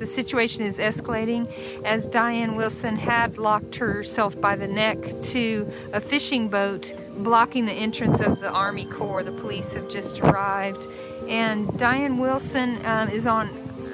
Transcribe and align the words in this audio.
the 0.00 0.06
situation 0.06 0.64
is 0.64 0.78
escalating 0.78 1.46
as 1.84 2.06
Diane 2.06 2.56
Wilson 2.56 2.96
had 2.96 3.36
locked 3.36 3.76
herself 3.76 4.40
by 4.40 4.56
the 4.56 4.66
neck 4.66 4.96
to 5.24 5.70
a 5.92 6.00
fishing 6.00 6.48
boat 6.48 6.94
blocking 7.18 7.66
the 7.66 7.72
entrance 7.72 8.18
of 8.20 8.40
the 8.40 8.50
Army 8.50 8.86
Corps. 8.86 9.22
The 9.22 9.32
police 9.32 9.74
have 9.74 9.90
just 9.90 10.20
arrived. 10.20 10.86
And 11.28 11.78
Diane 11.78 12.16
Wilson 12.16 12.80
um, 12.86 13.10
is 13.10 13.26
on 13.26 13.48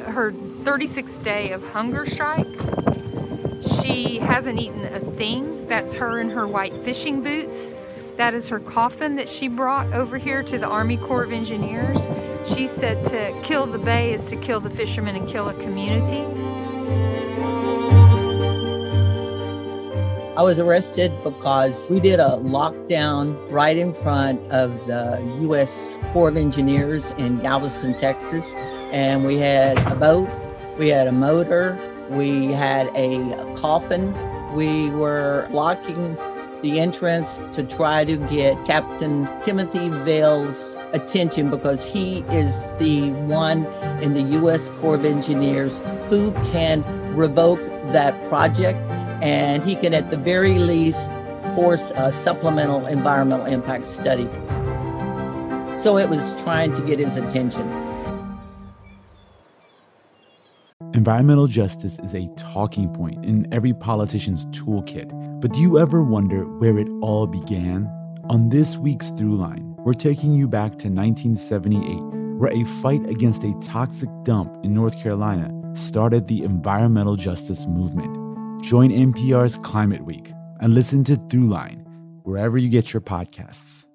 her 0.06 0.30
36th 0.30 1.24
day 1.24 1.50
of 1.50 1.62
hunger 1.70 2.06
strike. 2.06 2.46
She 3.82 4.18
hasn't 4.18 4.60
eaten 4.60 4.84
a 4.84 5.00
thing. 5.00 5.66
That's 5.66 5.92
her 5.96 6.20
in 6.20 6.30
her 6.30 6.46
white 6.46 6.74
fishing 6.74 7.20
boots. 7.20 7.74
That 8.16 8.32
is 8.32 8.48
her 8.48 8.60
coffin 8.60 9.16
that 9.16 9.28
she 9.28 9.48
brought 9.48 9.92
over 9.92 10.18
here 10.18 10.44
to 10.44 10.56
the 10.56 10.68
Army 10.68 10.98
Corps 10.98 11.24
of 11.24 11.32
Engineers. 11.32 12.06
She 12.54 12.66
said 12.66 13.04
to 13.06 13.38
kill 13.42 13.66
the 13.66 13.78
bay 13.78 14.12
is 14.12 14.26
to 14.26 14.36
kill 14.36 14.60
the 14.60 14.70
fishermen 14.70 15.16
and 15.16 15.28
kill 15.28 15.48
a 15.48 15.54
community. 15.54 16.24
I 20.36 20.42
was 20.42 20.60
arrested 20.60 21.12
because 21.24 21.88
we 21.88 21.98
did 21.98 22.20
a 22.20 22.38
lockdown 22.42 23.36
right 23.50 23.76
in 23.76 23.94
front 23.94 24.40
of 24.50 24.86
the 24.86 25.18
U.S. 25.40 25.94
Corps 26.12 26.28
of 26.28 26.36
Engineers 26.36 27.10
in 27.12 27.38
Galveston, 27.38 27.94
Texas. 27.94 28.54
And 28.92 29.24
we 29.24 29.36
had 29.36 29.78
a 29.90 29.96
boat, 29.96 30.28
we 30.78 30.88
had 30.88 31.06
a 31.06 31.12
motor, 31.12 31.78
we 32.10 32.52
had 32.52 32.90
a 32.94 33.54
coffin. 33.56 34.14
We 34.54 34.90
were 34.90 35.48
blocking 35.50 36.16
the 36.66 36.80
entrance 36.80 37.40
to 37.52 37.62
try 37.62 38.04
to 38.04 38.16
get 38.16 38.56
Captain 38.66 39.28
Timothy 39.40 39.88
Vail's 39.88 40.76
attention 40.92 41.48
because 41.48 41.88
he 41.88 42.24
is 42.30 42.72
the 42.80 43.12
one 43.28 43.66
in 44.02 44.14
the 44.14 44.22
U.S. 44.40 44.68
Corps 44.80 44.96
of 44.96 45.04
Engineers 45.04 45.80
who 46.08 46.32
can 46.50 46.82
revoke 47.14 47.64
that 47.92 48.20
project 48.28 48.80
and 49.22 49.62
he 49.62 49.76
can, 49.76 49.94
at 49.94 50.10
the 50.10 50.16
very 50.16 50.58
least, 50.58 51.12
force 51.54 51.92
a 51.94 52.10
supplemental 52.10 52.84
environmental 52.86 53.46
impact 53.46 53.86
study. 53.86 54.28
So 55.78 55.98
it 55.98 56.08
was 56.08 56.34
trying 56.42 56.72
to 56.72 56.82
get 56.82 56.98
his 56.98 57.16
attention. 57.16 57.85
Environmental 60.96 61.46
justice 61.46 61.98
is 61.98 62.14
a 62.14 62.26
talking 62.36 62.90
point 62.90 63.22
in 63.26 63.46
every 63.52 63.74
politician's 63.74 64.46
toolkit. 64.46 65.12
But 65.42 65.52
do 65.52 65.60
you 65.60 65.78
ever 65.78 66.02
wonder 66.02 66.44
where 66.58 66.78
it 66.78 66.88
all 67.02 67.26
began? 67.26 67.86
On 68.30 68.48
this 68.48 68.78
week's 68.78 69.10
Throughline, 69.10 69.76
we're 69.84 69.92
taking 69.92 70.32
you 70.32 70.48
back 70.48 70.70
to 70.78 70.88
1978, 70.88 72.00
where 72.38 72.50
a 72.50 72.64
fight 72.80 73.04
against 73.10 73.44
a 73.44 73.52
toxic 73.60 74.08
dump 74.22 74.56
in 74.64 74.72
North 74.72 74.98
Carolina 74.98 75.50
started 75.74 76.28
the 76.28 76.42
environmental 76.44 77.14
justice 77.14 77.66
movement. 77.66 78.16
Join 78.62 78.88
NPR's 78.88 79.58
Climate 79.58 80.02
Week 80.02 80.32
and 80.60 80.74
listen 80.74 81.04
to 81.04 81.16
Throughline 81.16 81.84
wherever 82.22 82.56
you 82.56 82.70
get 82.70 82.94
your 82.94 83.02
podcasts. 83.02 83.85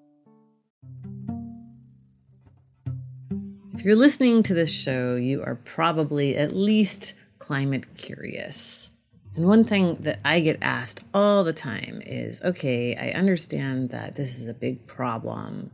If 3.81 3.85
you're 3.85 3.95
listening 3.95 4.43
to 4.43 4.53
this 4.53 4.69
show, 4.69 5.15
you 5.15 5.41
are 5.41 5.55
probably 5.55 6.37
at 6.37 6.55
least 6.55 7.15
climate 7.39 7.97
curious. 7.97 8.91
And 9.35 9.47
one 9.47 9.63
thing 9.63 9.97
that 10.01 10.19
I 10.23 10.39
get 10.41 10.59
asked 10.61 11.03
all 11.15 11.43
the 11.43 11.51
time 11.51 11.99
is 12.05 12.39
okay, 12.43 12.95
I 12.95 13.17
understand 13.17 13.89
that 13.89 14.15
this 14.15 14.39
is 14.39 14.47
a 14.47 14.53
big 14.53 14.85
problem. 14.85 15.71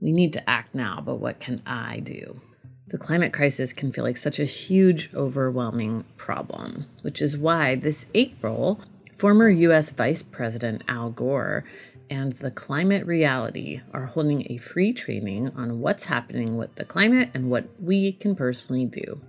We 0.00 0.10
need 0.10 0.32
to 0.32 0.50
act 0.50 0.74
now, 0.74 1.00
but 1.00 1.20
what 1.20 1.38
can 1.38 1.62
I 1.64 2.00
do? 2.00 2.40
The 2.88 2.98
climate 2.98 3.32
crisis 3.32 3.72
can 3.72 3.92
feel 3.92 4.02
like 4.02 4.16
such 4.16 4.40
a 4.40 4.44
huge, 4.44 5.10
overwhelming 5.14 6.04
problem, 6.16 6.86
which 7.02 7.22
is 7.22 7.36
why 7.36 7.76
this 7.76 8.06
April, 8.12 8.80
former 9.16 9.48
US 9.48 9.90
Vice 9.90 10.24
President 10.24 10.82
Al 10.88 11.10
Gore 11.10 11.64
and 12.10 12.32
the 12.32 12.50
Climate 12.50 13.06
Reality 13.06 13.80
are 13.92 14.06
holding 14.06 14.50
a 14.50 14.56
free 14.58 14.92
training 14.92 15.50
on 15.56 15.80
what's 15.80 16.04
happening 16.04 16.56
with 16.56 16.74
the 16.74 16.84
climate 16.84 17.30
and 17.34 17.50
what 17.50 17.68
we 17.80 18.12
can 18.12 18.34
personally 18.34 18.84
do. 18.84 19.20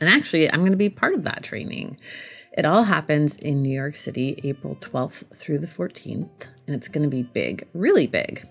And 0.00 0.08
actually, 0.08 0.50
I'm 0.50 0.60
going 0.60 0.70
to 0.72 0.76
be 0.76 0.90
part 0.90 1.14
of 1.14 1.24
that 1.24 1.42
training. 1.42 1.98
It 2.56 2.64
all 2.64 2.84
happens 2.84 3.36
in 3.36 3.62
New 3.62 3.74
York 3.74 3.96
City, 3.96 4.40
April 4.44 4.76
12th 4.76 5.36
through 5.36 5.58
the 5.58 5.66
14th, 5.66 6.28
and 6.66 6.76
it's 6.76 6.88
going 6.88 7.04
to 7.04 7.08
be 7.08 7.22
big, 7.22 7.66
really 7.74 8.06
big. 8.06 8.46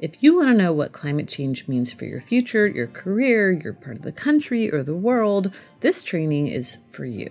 If 0.00 0.22
you 0.22 0.36
want 0.36 0.48
to 0.48 0.54
know 0.54 0.72
what 0.72 0.92
climate 0.92 1.28
change 1.28 1.68
means 1.68 1.92
for 1.92 2.04
your 2.04 2.20
future, 2.20 2.66
your 2.66 2.86
career, 2.88 3.52
your 3.52 3.72
part 3.72 3.96
of 3.96 4.02
the 4.02 4.12
country, 4.12 4.72
or 4.72 4.82
the 4.82 4.94
world, 4.94 5.54
this 5.80 6.02
training 6.02 6.48
is 6.48 6.78
for 6.90 7.04
you. 7.04 7.28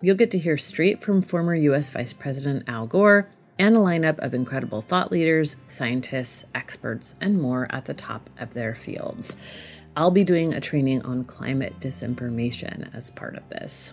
You'll 0.00 0.16
get 0.16 0.30
to 0.32 0.38
hear 0.38 0.58
straight 0.58 1.02
from 1.02 1.22
former 1.22 1.54
US 1.54 1.90
Vice 1.90 2.12
President 2.12 2.68
Al 2.68 2.86
Gore 2.86 3.28
and 3.58 3.76
a 3.76 3.80
lineup 3.80 4.18
of 4.18 4.34
incredible 4.34 4.80
thought 4.80 5.10
leaders, 5.10 5.56
scientists, 5.68 6.44
experts, 6.54 7.14
and 7.20 7.40
more 7.40 7.66
at 7.70 7.84
the 7.84 7.94
top 7.94 8.30
of 8.38 8.54
their 8.54 8.74
fields. 8.74 9.34
I'll 9.96 10.10
be 10.10 10.24
doing 10.24 10.54
a 10.54 10.60
training 10.60 11.02
on 11.02 11.24
climate 11.24 11.80
disinformation 11.80 12.94
as 12.94 13.10
part 13.10 13.36
of 13.36 13.48
this. 13.48 13.92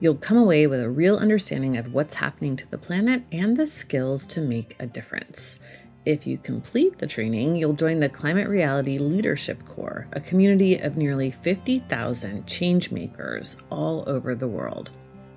You'll 0.00 0.16
come 0.16 0.36
away 0.36 0.66
with 0.66 0.80
a 0.80 0.90
real 0.90 1.16
understanding 1.16 1.76
of 1.76 1.92
what's 1.92 2.14
happening 2.14 2.56
to 2.56 2.70
the 2.70 2.78
planet 2.78 3.22
and 3.32 3.56
the 3.56 3.66
skills 3.66 4.26
to 4.28 4.40
make 4.40 4.76
a 4.78 4.86
difference. 4.86 5.58
If 6.04 6.26
you 6.26 6.36
complete 6.36 6.98
the 6.98 7.06
training, 7.06 7.56
you'll 7.56 7.72
join 7.72 7.98
the 7.98 8.10
Climate 8.10 8.48
Reality 8.48 8.98
Leadership 8.98 9.64
Corps, 9.64 10.06
a 10.12 10.20
community 10.20 10.76
of 10.76 10.98
nearly 10.98 11.30
50,000 11.30 12.44
changemakers 12.46 13.56
all 13.70 14.04
over 14.06 14.34
the 14.34 14.46
world. 14.46 14.90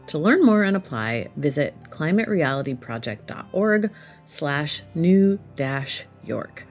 To 0.07 0.17
learn 0.17 0.43
more 0.45 0.63
and 0.63 0.75
apply, 0.77 1.27
visit 1.35 1.75
climaterealityproject.org 1.89 3.91
slash 4.23 4.83
new 4.95 5.37
dash 5.57 6.05
York. 6.23 6.65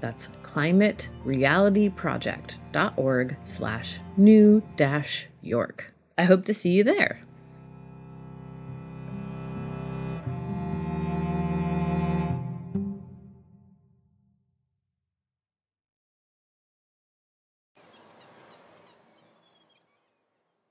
That's 0.00 0.28
climaterealityproject.org 0.42 3.36
slash 3.44 4.00
new 4.16 4.62
dash 4.76 5.28
York. 5.42 5.92
I 6.16 6.24
hope 6.24 6.46
to 6.46 6.54
see 6.54 6.70
you 6.70 6.84
there. 6.84 7.20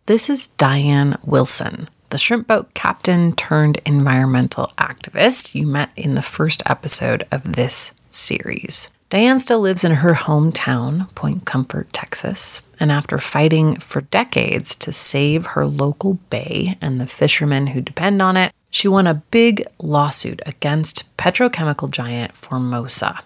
This 0.08 0.30
is 0.30 0.48
Diane 0.48 1.18
Wilson 1.26 1.90
the 2.10 2.18
shrimp 2.18 2.48
boat 2.48 2.74
captain 2.74 3.34
turned 3.34 3.82
environmental 3.86 4.72
activist 4.78 5.56
you 5.56 5.68
met 5.68 5.90
in 5.96 6.16
the 6.16 6.22
first 6.22 6.64
episode 6.66 7.28
of 7.32 7.54
this 7.56 7.94
series. 8.10 8.90
Diane 9.10 9.40
still 9.40 9.62
lives 9.62 9.84
in 9.84 9.94
her 9.94 10.14
hometown, 10.14 11.14
Point 11.16 11.46
Comfort, 11.46 11.92
Texas, 11.94 12.62
and 12.80 12.92
after 12.92 13.18
fighting 13.18 13.76
for 13.76 14.02
decades 14.02 14.76
to 14.76 14.92
save 14.92 15.48
her 15.48 15.66
local 15.66 16.16
bay 16.30 16.78
and 16.82 17.00
the 17.00 17.08
fishermen 17.08 17.68
who 17.68 17.82
depend 17.82 18.22
on 18.22 18.36
it, 18.36 18.54
she 18.70 18.88
won 18.88 19.08
a 19.08 19.24
big 19.32 19.66
lawsuit 19.80 20.42
against 20.46 21.16
petrochemical 21.18 21.90
giant 21.90 22.36
Formosa. 22.36 23.24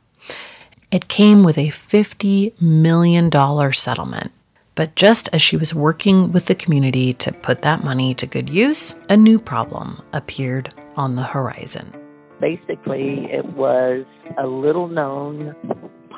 It 0.92 1.08
came 1.08 1.44
with 1.44 1.58
a 1.58 1.70
$50 1.70 2.62
million 2.62 3.32
settlement 3.74 4.32
but 4.76 4.96
just 4.96 5.30
as 5.34 5.42
she 5.42 5.58
was 5.58 5.76
working 5.76 6.32
with 6.32 6.46
the 6.46 6.56
community 6.56 7.14
to 7.14 7.32
put 7.32 7.62
that 7.62 7.84
money 7.84 8.14
to 8.16 8.26
good 8.26 8.50
use, 8.50 8.96
a 9.10 9.18
new 9.18 9.38
problem 9.38 10.02
appeared 10.14 10.74
on 10.96 11.16
the 11.16 11.24
horizon. 11.24 11.94
Basically, 12.40 13.28
it 13.32 13.46
was 13.54 14.06
a 14.38 14.48
little 14.48 14.88
known 14.88 15.56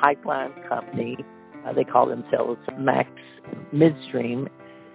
pipeline 0.02 0.52
company. 0.68 1.18
Uh, 1.66 1.72
they 1.72 1.84
call 1.84 2.06
themselves 2.06 2.58
Max 2.78 3.10
Midstream, 3.72 4.48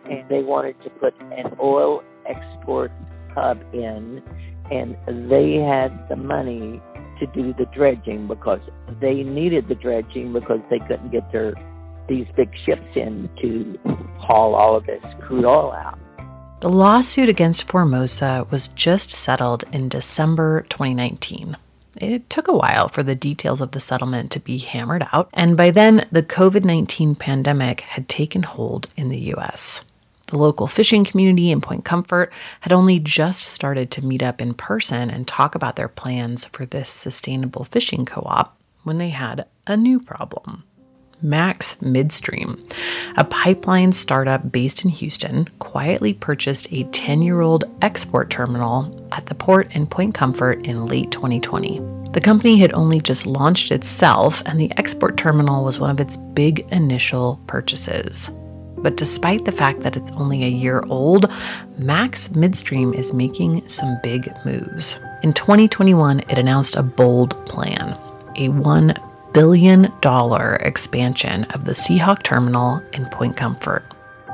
and 0.09 0.27
they 0.29 0.41
wanted 0.41 0.81
to 0.83 0.89
put 0.89 1.13
an 1.21 1.55
oil 1.61 2.03
export 2.25 2.91
hub 3.35 3.61
in, 3.73 4.23
and 4.71 4.95
they 5.29 5.55
had 5.55 6.07
the 6.09 6.15
money 6.15 6.81
to 7.19 7.27
do 7.27 7.53
the 7.53 7.65
dredging 7.73 8.27
because 8.27 8.61
they 9.01 9.23
needed 9.23 9.67
the 9.67 9.75
dredging 9.75 10.31
because 10.31 10.61
they 10.69 10.79
couldn't 10.79 11.11
get 11.11 11.29
their 11.31 11.53
these 12.09 12.27
big 12.35 12.49
ships 12.65 12.95
in 12.95 13.29
to 13.41 13.79
haul 14.17 14.55
all 14.55 14.75
of 14.75 14.85
this 14.85 15.03
crude 15.21 15.45
oil 15.45 15.71
out. 15.71 15.97
The 16.59 16.69
lawsuit 16.69 17.29
against 17.29 17.69
Formosa 17.69 18.45
was 18.49 18.67
just 18.67 19.11
settled 19.11 19.63
in 19.71 19.87
December 19.87 20.65
2019. 20.69 21.55
It 22.01 22.29
took 22.29 22.47
a 22.47 22.55
while 22.55 22.89
for 22.89 23.01
the 23.01 23.15
details 23.15 23.61
of 23.61 23.71
the 23.71 23.79
settlement 23.79 24.31
to 24.31 24.39
be 24.39 24.57
hammered 24.57 25.07
out, 25.13 25.29
and 25.33 25.55
by 25.55 25.71
then, 25.71 26.05
the 26.11 26.23
COVID 26.23 26.65
19 26.65 27.15
pandemic 27.15 27.81
had 27.81 28.09
taken 28.09 28.43
hold 28.43 28.87
in 28.97 29.09
the 29.09 29.33
US. 29.35 29.85
The 30.27 30.37
local 30.37 30.67
fishing 30.67 31.03
community 31.03 31.49
in 31.49 31.59
Point 31.59 31.85
Comfort 31.85 32.31
had 32.61 32.71
only 32.71 32.99
just 32.99 33.41
started 33.41 33.89
to 33.91 34.05
meet 34.05 34.21
up 34.21 34.41
in 34.41 34.53
person 34.53 35.09
and 35.09 35.27
talk 35.27 35.55
about 35.55 35.75
their 35.75 35.87
plans 35.87 36.45
for 36.45 36.65
this 36.65 36.89
sustainable 36.89 37.63
fishing 37.63 38.05
co 38.05 38.21
op 38.25 38.55
when 38.83 38.97
they 38.97 39.09
had 39.09 39.45
a 39.65 39.75
new 39.75 39.99
problem. 39.99 40.63
Max 41.21 41.81
Midstream, 41.81 42.65
a 43.17 43.23
pipeline 43.23 43.91
startup 43.91 44.51
based 44.51 44.85
in 44.85 44.89
Houston, 44.89 45.47
quietly 45.59 46.13
purchased 46.13 46.71
a 46.71 46.83
10 46.85 47.21
year 47.21 47.41
old 47.41 47.65
export 47.81 48.29
terminal 48.29 49.07
at 49.11 49.25
the 49.25 49.35
port 49.35 49.73
in 49.75 49.85
Point 49.85 50.13
Comfort 50.13 50.65
in 50.65 50.85
late 50.85 51.11
2020. 51.11 51.81
The 52.13 52.21
company 52.21 52.57
had 52.57 52.73
only 52.73 52.99
just 53.01 53.27
launched 53.27 53.71
itself, 53.71 54.41
and 54.45 54.59
the 54.59 54.71
export 54.77 55.17
terminal 55.17 55.63
was 55.63 55.79
one 55.79 55.91
of 55.91 55.99
its 55.99 56.17
big 56.17 56.65
initial 56.71 57.39
purchases. 57.47 58.31
But 58.77 58.95
despite 58.95 59.45
the 59.45 59.51
fact 59.51 59.81
that 59.81 59.97
it's 59.97 60.11
only 60.11 60.43
a 60.43 60.47
year 60.47 60.83
old, 60.89 61.29
Max 61.77 62.31
Midstream 62.31 62.93
is 62.93 63.13
making 63.13 63.67
some 63.67 63.99
big 64.01 64.33
moves. 64.45 64.97
In 65.21 65.33
2021, 65.33 66.21
it 66.21 66.37
announced 66.37 66.77
a 66.77 66.83
bold 66.83 67.45
plan 67.45 67.97
a 68.35 68.47
$1 68.47 69.08
billion 69.33 69.85
expansion 70.61 71.43
of 71.45 71.65
the 71.65 71.73
Seahawk 71.73 72.23
terminal 72.23 72.81
in 72.93 73.05
Point 73.07 73.37
Comfort. 73.37 73.83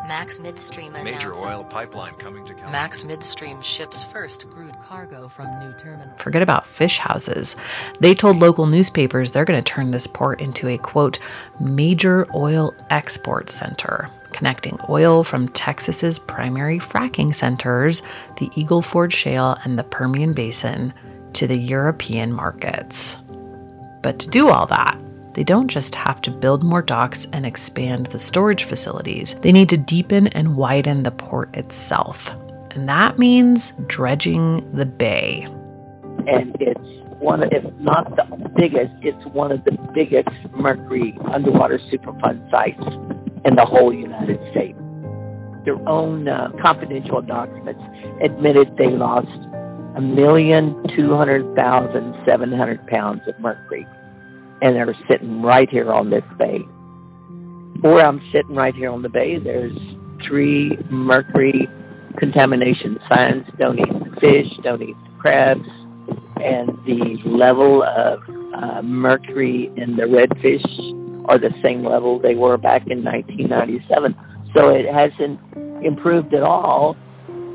Max 0.08 0.40
Midstream 0.40 0.94
Major 1.04 1.34
oil 1.36 1.64
pipeline 1.64 2.14
coming 2.16 2.46
to 2.46 2.54
California. 2.54 2.72
Max 2.72 3.06
Midstream 3.06 3.62
ships 3.62 4.04
first 4.04 4.50
crude 4.52 4.78
cargo 4.80 5.28
from 5.28 5.48
new 5.60 5.74
terminal. 5.74 6.16
Forget 6.18 6.44
about 6.44 6.66
fish 6.66 7.00
houses. 7.00 7.56
They 8.00 8.14
told 8.14 8.38
local 8.38 8.68
newspapers 8.68 9.32
they're 9.32 9.46
going 9.46 9.62
to 9.62 9.64
turn 9.64 9.92
this 9.92 10.06
port 10.06 10.42
into 10.42 10.68
a 10.68 10.78
quote, 10.78 11.18
major 11.60 12.28
oil 12.36 12.76
export 12.92 13.50
center, 13.50 14.12
connecting 14.32 14.78
oil 14.90 15.24
from 15.24 15.48
Texas's 15.50 16.20
primary 16.20 16.78
fracking 16.78 17.34
centers, 17.34 18.04
the 18.38 18.52
Eagle 18.56 18.84
Ford 18.84 19.12
Shale 19.12 19.58
and 19.64 19.78
the 19.78 19.84
Permian 19.84 20.34
Basin, 20.34 20.94
to 21.34 21.48
the 21.48 21.58
European 21.58 22.32
markets. 22.32 23.18
But 24.06 24.20
to 24.20 24.30
do 24.30 24.50
all 24.50 24.68
that, 24.68 25.00
they 25.34 25.44
don't 25.44 25.68
just 25.68 25.96
have 25.96 26.22
to 26.22 26.30
build 26.30 26.62
more 26.62 26.84
docks 26.84 27.26
and 27.34 27.44
expand 27.44 28.06
the 28.06 28.20
storage 28.20 28.64
facilities, 28.64 29.34
they 29.42 29.52
need 29.52 29.68
to 29.70 29.78
deepen 29.78 30.28
and 30.28 30.56
widen 30.56 31.02
the 31.02 31.10
port 31.10 31.58
itself. 31.58 32.30
And 32.76 32.88
that 32.88 33.18
means 33.18 33.74
dredging 33.88 34.72
the 34.74 34.86
bay. 34.86 35.48
and 36.28 36.56
it's 36.60 36.80
one 37.20 37.44
of, 37.44 37.52
if 37.52 37.64
not 37.80 38.16
the 38.16 38.50
biggest, 38.60 38.94
it's 39.02 39.26
one 39.34 39.52
of 39.52 39.64
the 39.66 39.76
biggest 39.96 40.30
mercury 40.54 41.18
underwater 41.34 41.80
superfund 41.92 42.48
sites 42.52 42.84
in 43.46 43.56
the 43.56 43.66
whole 43.66 43.92
United 43.92 44.40
States. 44.52 44.78
Their 45.66 45.82
own 45.90 46.28
uh, 46.28 46.52
confidential 46.64 47.24
documents 47.24 47.82
admitted 48.22 48.78
they 48.78 48.90
lost 48.90 49.26
a 49.96 50.02
million 50.02 50.84
two 50.96 51.16
hundred 51.16 51.56
thousand 51.56 52.16
seven 52.28 52.52
hundred 52.52 52.86
pounds 52.88 53.22
of 53.28 53.40
mercury, 53.40 53.88
and 54.62 54.76
they're 54.76 54.96
sitting 55.10 55.42
right 55.42 55.70
here 55.70 55.92
on 55.92 56.10
this 56.10 56.24
bay. 56.40 56.60
Where 57.82 58.06
I'm 58.06 58.22
sitting 58.34 58.56
right 58.56 58.76
here 58.76 58.92
on 58.92 59.02
the 59.02 59.10
bay, 59.10 59.38
there's 59.38 59.78
three 60.28 60.78
mercury 60.90 61.68
contamination 62.18 62.98
signs. 63.10 63.46
Don't 63.60 63.80
eat 63.80 63.88
the 63.88 64.20
fish, 64.22 64.48
don't 64.64 64.82
eat 64.82 64.96
the 65.04 65.22
crabs, 65.22 65.68
and 66.38 66.70
the 66.86 67.20
level 67.26 67.84
of 67.84 68.20
uh, 68.54 68.82
mercury 68.82 69.72
in 69.78 69.96
the 69.96 70.04
redfish 70.04 71.26
are 71.30 71.38
the 71.38 71.54
same 71.66 71.84
level 71.84 72.20
they 72.20 72.36
were 72.36 72.58
back 72.58 72.88
in 72.88 73.04
1997. 73.04 74.16
So 74.56 74.70
it 74.70 74.86
hasn't 74.86 75.40
improved 75.84 76.34
at 76.34 76.44
all. 76.44 76.96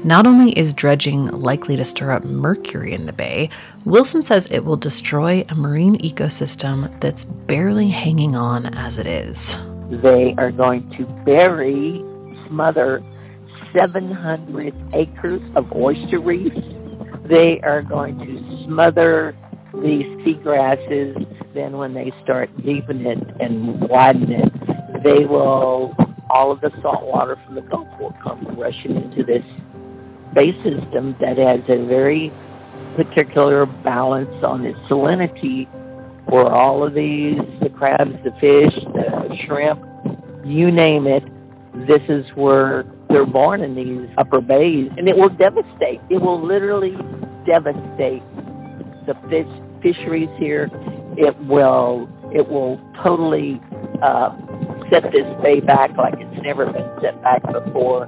Not 0.03 0.27
only 0.27 0.53
is 0.53 0.73
dredging 0.73 1.27
likely 1.27 1.77
to 1.77 1.85
stir 1.85 2.11
up 2.11 2.25
mercury 2.25 2.95
in 2.95 3.05
the 3.05 3.13
bay, 3.13 3.51
Wilson 3.85 4.23
says 4.23 4.51
it 4.51 4.65
will 4.65 4.79
destroy 4.79 5.45
a 5.51 5.55
marine 5.55 5.99
ecosystem 5.99 6.99
that's 7.01 7.25
barely 7.25 7.89
hanging 7.89 8.35
on 8.35 8.65
as 8.75 8.99
it 8.99 9.07
is. 9.07 9.59
They 9.91 10.35
are 10.39 10.53
going 10.53 10.89
to 10.97 11.05
bury, 11.27 12.03
smother 12.49 13.03
700 13.77 14.75
acres 14.95 15.43
of 15.55 15.71
oyster 15.77 16.19
reefs. 16.19 16.57
They 17.27 17.61
are 17.61 17.83
going 17.83 18.19
to 18.21 18.65
smother 18.65 19.37
the 19.75 20.03
seagrasses. 20.25 21.53
Then, 21.53 21.77
when 21.77 21.93
they 21.93 22.11
start 22.25 22.49
deepening 22.65 23.07
it 23.07 23.37
and 23.39 23.83
widening 23.83 24.41
it, 24.41 25.05
they 25.05 25.27
will, 25.27 25.95
all 26.31 26.53
of 26.53 26.63
the 26.63 26.71
salt 26.81 27.05
water 27.05 27.37
from 27.45 27.57
the 27.57 27.63
Gulf 27.63 27.89
will 28.01 28.17
come 28.23 28.59
rushing 28.59 28.97
into 28.97 29.25
this 29.25 29.45
bay 30.35 30.53
system 30.63 31.17
that 31.21 31.37
has 31.39 31.61
a 31.69 31.85
very 31.85 32.33
particular 32.97 33.67
balance 33.67 34.45
on 34.45 34.65
its 34.65 34.79
salinity 34.81 35.69
for 36.29 36.51
all 36.53 36.85
of 36.87 36.95
these 36.95 37.39
the 37.61 37.71
crabs, 37.71 38.13
the 38.25 38.33
fish, 38.41 38.75
the 38.95 39.37
shrimp, 39.47 39.83
you 40.45 40.71
name 40.71 41.07
it. 41.07 41.25
This 41.87 42.03
is 42.09 42.27
where 42.35 42.85
they're 43.09 43.27
born 43.27 43.63
in 43.63 43.75
these 43.75 44.09
upper 44.19 44.41
bays, 44.41 44.91
and 44.97 45.09
it 45.09 45.17
will 45.17 45.29
devastate. 45.29 46.01
It 46.09 46.21
will 46.21 46.41
literally 46.41 46.97
devastate 47.47 48.23
the 49.07 49.15
fish 49.29 49.47
fisheries 49.83 50.29
here. 50.39 50.69
It 51.17 51.37
will 51.47 52.09
it 52.33 52.49
will 52.49 52.81
totally 53.05 53.61
uh, 54.03 54.37
set 54.93 55.03
this 55.13 55.27
bay 55.43 55.61
back 55.61 55.97
like 55.97 56.15
it's 56.19 56.43
never 56.43 56.67
been 56.67 56.89
set 57.01 57.21
back 57.23 57.43
before. 57.53 58.07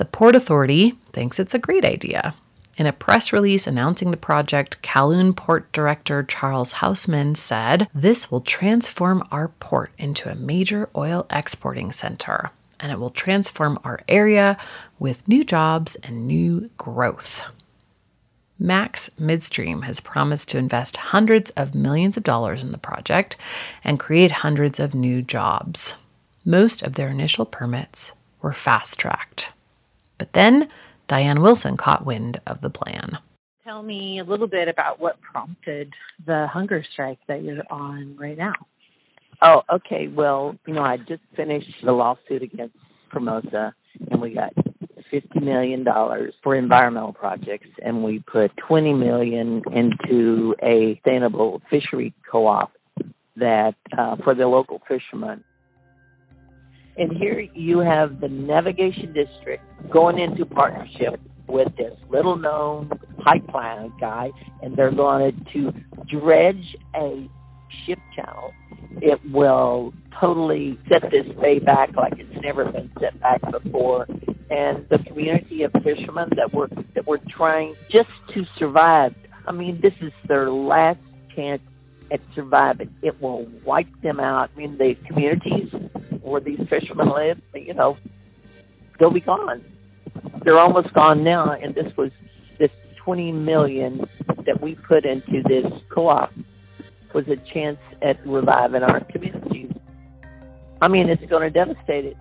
The 0.00 0.06
Port 0.06 0.34
Authority 0.34 0.94
thinks 1.12 1.38
it's 1.38 1.52
a 1.52 1.58
great 1.58 1.84
idea. 1.84 2.34
In 2.78 2.86
a 2.86 2.92
press 2.92 3.34
release 3.34 3.66
announcing 3.66 4.10
the 4.10 4.16
project, 4.16 4.80
Calhoun 4.80 5.34
Port 5.34 5.70
Director 5.72 6.22
Charles 6.22 6.72
Hausman 6.72 7.36
said, 7.36 7.86
This 7.94 8.30
will 8.30 8.40
transform 8.40 9.22
our 9.30 9.48
port 9.48 9.92
into 9.98 10.30
a 10.30 10.34
major 10.34 10.88
oil 10.96 11.26
exporting 11.28 11.92
center, 11.92 12.50
and 12.80 12.90
it 12.90 12.98
will 12.98 13.10
transform 13.10 13.78
our 13.84 14.00
area 14.08 14.56
with 14.98 15.28
new 15.28 15.44
jobs 15.44 15.96
and 15.96 16.26
new 16.26 16.70
growth. 16.78 17.42
Max 18.58 19.10
Midstream 19.18 19.82
has 19.82 20.00
promised 20.00 20.48
to 20.48 20.56
invest 20.56 20.96
hundreds 20.96 21.50
of 21.50 21.74
millions 21.74 22.16
of 22.16 22.22
dollars 22.22 22.64
in 22.64 22.72
the 22.72 22.78
project 22.78 23.36
and 23.84 24.00
create 24.00 24.30
hundreds 24.30 24.80
of 24.80 24.94
new 24.94 25.20
jobs. 25.20 25.96
Most 26.42 26.80
of 26.80 26.94
their 26.94 27.10
initial 27.10 27.44
permits 27.44 28.12
were 28.40 28.54
fast 28.54 28.98
tracked. 28.98 29.52
But 30.20 30.34
then 30.34 30.68
Diane 31.08 31.40
Wilson 31.40 31.78
caught 31.78 32.04
wind 32.04 32.42
of 32.46 32.60
the 32.60 32.68
plan. 32.68 33.16
Tell 33.64 33.82
me 33.82 34.18
a 34.18 34.24
little 34.24 34.48
bit 34.48 34.68
about 34.68 35.00
what 35.00 35.18
prompted 35.22 35.94
the 36.26 36.46
hunger 36.46 36.84
strike 36.92 37.18
that 37.26 37.42
you're 37.42 37.62
on 37.70 38.18
right 38.18 38.36
now. 38.36 38.52
Oh, 39.40 39.62
okay. 39.72 40.08
Well, 40.08 40.56
you 40.66 40.74
know, 40.74 40.82
I 40.82 40.98
just 40.98 41.22
finished 41.34 41.72
the 41.82 41.92
lawsuit 41.92 42.42
against 42.42 42.76
Formosa, 43.10 43.72
and 44.10 44.20
we 44.20 44.34
got 44.34 44.52
fifty 45.10 45.40
million 45.40 45.84
dollars 45.84 46.34
for 46.42 46.54
environmental 46.54 47.14
projects, 47.14 47.70
and 47.82 48.04
we 48.04 48.18
put 48.18 48.54
twenty 48.58 48.92
million 48.92 49.62
into 49.72 50.54
a 50.62 50.96
sustainable 50.96 51.62
fishery 51.70 52.12
co-op 52.30 52.72
that 53.36 53.74
uh, 53.96 54.16
for 54.22 54.34
the 54.34 54.46
local 54.46 54.82
fishermen. 54.86 55.44
And 57.00 57.16
here 57.16 57.40
you 57.54 57.78
have 57.78 58.20
the 58.20 58.28
navigation 58.28 59.14
district 59.14 59.64
going 59.90 60.18
into 60.18 60.44
partnership 60.44 61.18
with 61.46 61.74
this 61.78 61.94
little 62.10 62.36
known 62.36 62.90
pipeline 63.24 63.90
guy, 63.98 64.30
and 64.62 64.76
they're 64.76 64.92
going 64.92 65.46
to 65.54 65.72
dredge 66.10 66.76
a 66.94 67.26
ship 67.86 67.98
channel. 68.14 68.52
It 69.00 69.18
will 69.32 69.94
totally 70.20 70.78
set 70.92 71.10
this 71.10 71.26
bay 71.40 71.58
back 71.58 71.96
like 71.96 72.18
it's 72.18 72.42
never 72.42 72.70
been 72.70 72.90
set 73.00 73.18
back 73.18 73.40
before. 73.50 74.06
And 74.50 74.86
the 74.90 74.98
community 75.06 75.62
of 75.62 75.72
fishermen 75.82 76.28
that 76.36 76.52
were 76.52 76.68
that 76.94 77.06
were 77.06 77.20
trying 77.30 77.76
just 77.90 78.10
to 78.34 78.44
survive. 78.58 79.14
I 79.46 79.52
mean, 79.52 79.80
this 79.82 79.94
is 80.02 80.12
their 80.28 80.50
last 80.50 81.00
chance 81.34 81.62
at 82.12 82.20
surviving. 82.34 82.94
It 83.00 83.22
will 83.22 83.46
wipe 83.64 83.88
them 84.02 84.20
out. 84.20 84.50
I 84.54 84.58
mean, 84.58 84.76
the 84.76 84.96
communities 85.06 85.72
where 86.22 86.40
these 86.40 86.60
fishermen 86.68 87.08
live, 87.08 87.40
you 87.54 87.74
know, 87.74 87.96
they'll 88.98 89.10
be 89.10 89.20
gone. 89.20 89.64
They're 90.42 90.58
almost 90.58 90.92
gone 90.92 91.22
now, 91.24 91.52
and 91.52 91.74
this 91.74 91.96
was 91.96 92.10
this 92.58 92.70
20 92.96 93.32
million 93.32 94.08
that 94.44 94.60
we 94.60 94.74
put 94.74 95.04
into 95.04 95.42
this 95.42 95.66
co-op 95.88 96.32
was 97.12 97.28
a 97.28 97.36
chance 97.36 97.78
at 98.02 98.24
reviving 98.26 98.82
our 98.82 99.00
communities. 99.00 99.72
I 100.80 100.88
mean, 100.88 101.08
it's 101.08 101.24
going 101.26 101.42
to 101.42 101.50
devastate 101.50 102.04
it. 102.04 102.16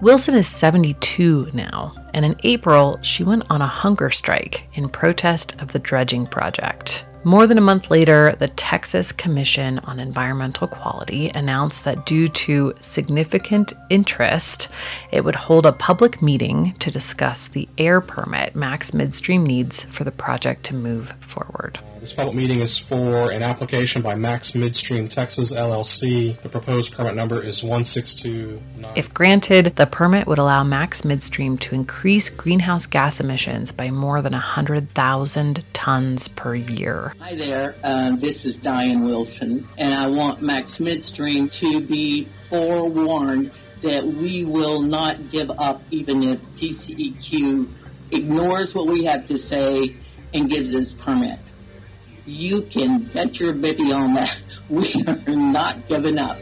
Wilson 0.00 0.34
is 0.34 0.48
72 0.48 1.50
now, 1.52 1.94
and 2.12 2.24
in 2.24 2.34
April, 2.42 2.98
she 3.02 3.22
went 3.22 3.48
on 3.48 3.62
a 3.62 3.66
hunger 3.68 4.10
strike 4.10 4.66
in 4.74 4.88
protest 4.88 5.54
of 5.60 5.72
the 5.72 5.78
dredging 5.78 6.26
project. 6.26 7.04
More 7.24 7.46
than 7.46 7.56
a 7.56 7.60
month 7.60 7.88
later, 7.88 8.34
the 8.36 8.48
Texas 8.48 9.12
Commission 9.12 9.78
on 9.80 10.00
Environmental 10.00 10.66
Quality 10.66 11.28
announced 11.28 11.84
that 11.84 12.04
due 12.04 12.26
to 12.26 12.74
significant 12.80 13.72
interest, 13.88 14.66
it 15.12 15.24
would 15.24 15.36
hold 15.36 15.64
a 15.64 15.72
public 15.72 16.20
meeting 16.20 16.72
to 16.80 16.90
discuss 16.90 17.46
the 17.46 17.68
air 17.78 18.00
permit 18.00 18.56
Max 18.56 18.92
Midstream 18.92 19.46
needs 19.46 19.84
for 19.84 20.02
the 20.02 20.10
project 20.10 20.64
to 20.64 20.74
move 20.74 21.12
forward. 21.20 21.78
This 22.02 22.12
public 22.12 22.34
meeting 22.34 22.58
is 22.58 22.76
for 22.76 23.30
an 23.30 23.44
application 23.44 24.02
by 24.02 24.16
Max 24.16 24.56
Midstream 24.56 25.06
Texas 25.06 25.52
LLC. 25.52 26.36
The 26.40 26.48
proposed 26.48 26.96
permit 26.96 27.14
number 27.14 27.36
is 27.40 27.62
1629. 27.62 28.94
If 28.96 29.14
granted, 29.14 29.76
the 29.76 29.86
permit 29.86 30.26
would 30.26 30.38
allow 30.38 30.64
Max 30.64 31.04
Midstream 31.04 31.58
to 31.58 31.76
increase 31.76 32.28
greenhouse 32.28 32.86
gas 32.86 33.20
emissions 33.20 33.70
by 33.70 33.92
more 33.92 34.20
than 34.20 34.32
100,000 34.32 35.64
tons 35.72 36.26
per 36.26 36.56
year. 36.56 37.14
Hi 37.20 37.36
there, 37.36 37.76
uh, 37.84 38.16
this 38.16 38.46
is 38.46 38.56
Diane 38.56 39.02
Wilson, 39.02 39.68
and 39.78 39.94
I 39.94 40.08
want 40.08 40.42
Max 40.42 40.80
Midstream 40.80 41.50
to 41.50 41.80
be 41.80 42.24
forewarned 42.48 43.52
that 43.82 44.04
we 44.04 44.44
will 44.44 44.82
not 44.82 45.30
give 45.30 45.52
up 45.52 45.80
even 45.92 46.24
if 46.24 46.40
TCEQ 46.56 47.68
ignores 48.10 48.74
what 48.74 48.88
we 48.88 49.04
have 49.04 49.28
to 49.28 49.38
say 49.38 49.94
and 50.34 50.50
gives 50.50 50.74
us 50.74 50.92
permit 50.92 51.38
you 52.26 52.62
can 52.62 53.00
bet 53.00 53.40
your 53.40 53.52
baby 53.52 53.92
on 53.92 54.14
that. 54.14 54.38
We 54.68 54.94
are 55.06 55.36
not 55.36 55.86
giving 55.86 56.18
up. 56.18 56.38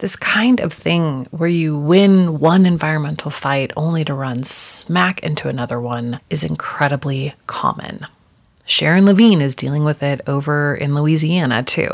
This 0.00 0.16
kind 0.16 0.60
of 0.60 0.72
thing 0.72 1.26
where 1.30 1.48
you 1.48 1.78
win 1.78 2.38
one 2.38 2.66
environmental 2.66 3.30
fight 3.30 3.70
only 3.76 4.04
to 4.04 4.14
run 4.14 4.42
smack 4.42 5.22
into 5.22 5.48
another 5.48 5.80
one 5.80 6.20
is 6.28 6.44
incredibly 6.44 7.34
common. 7.46 8.06
Sharon 8.64 9.04
Lavigne 9.04 9.44
is 9.44 9.54
dealing 9.54 9.84
with 9.84 10.02
it 10.02 10.20
over 10.26 10.74
in 10.74 10.94
Louisiana 10.94 11.62
too. 11.62 11.90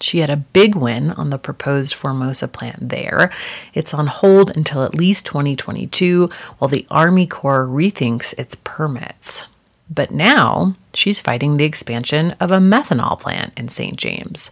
She 0.00 0.18
had 0.18 0.30
a 0.30 0.36
big 0.36 0.74
win 0.74 1.10
on 1.12 1.30
the 1.30 1.38
proposed 1.38 1.94
Formosa 1.94 2.48
plant 2.48 2.88
there. 2.88 3.32
It's 3.74 3.94
on 3.94 4.06
hold 4.06 4.56
until 4.56 4.84
at 4.84 4.94
least 4.94 5.26
2022 5.26 6.28
while 6.58 6.68
the 6.68 6.86
Army 6.90 7.26
Corps 7.26 7.66
rethinks 7.66 8.34
its 8.38 8.56
permits. 8.64 9.44
But 9.90 10.10
now 10.10 10.76
she's 10.92 11.20
fighting 11.20 11.56
the 11.56 11.64
expansion 11.64 12.32
of 12.40 12.50
a 12.50 12.58
methanol 12.58 13.18
plant 13.18 13.52
in 13.56 13.68
St. 13.68 13.96
James. 13.96 14.50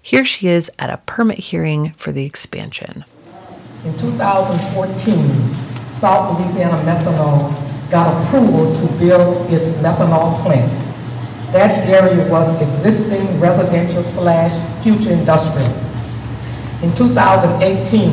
Here 0.00 0.24
she 0.24 0.48
is 0.48 0.70
at 0.78 0.90
a 0.90 0.98
permit 0.98 1.38
hearing 1.38 1.92
for 1.92 2.12
the 2.12 2.26
expansion. 2.26 3.04
In 3.84 3.96
2014, 3.96 5.64
South 5.92 6.38
Louisiana 6.38 6.82
Methanol 6.84 7.90
got 7.90 8.26
approval 8.26 8.74
to 8.74 8.92
build 8.98 9.50
its 9.50 9.70
methanol 9.74 10.42
plant. 10.42 10.83
That 11.54 11.86
area 11.88 12.28
was 12.28 12.50
existing 12.60 13.38
residential 13.38 14.02
slash 14.02 14.50
future 14.82 15.12
industrial. 15.12 15.70
In 16.82 16.92
2018, 16.96 18.10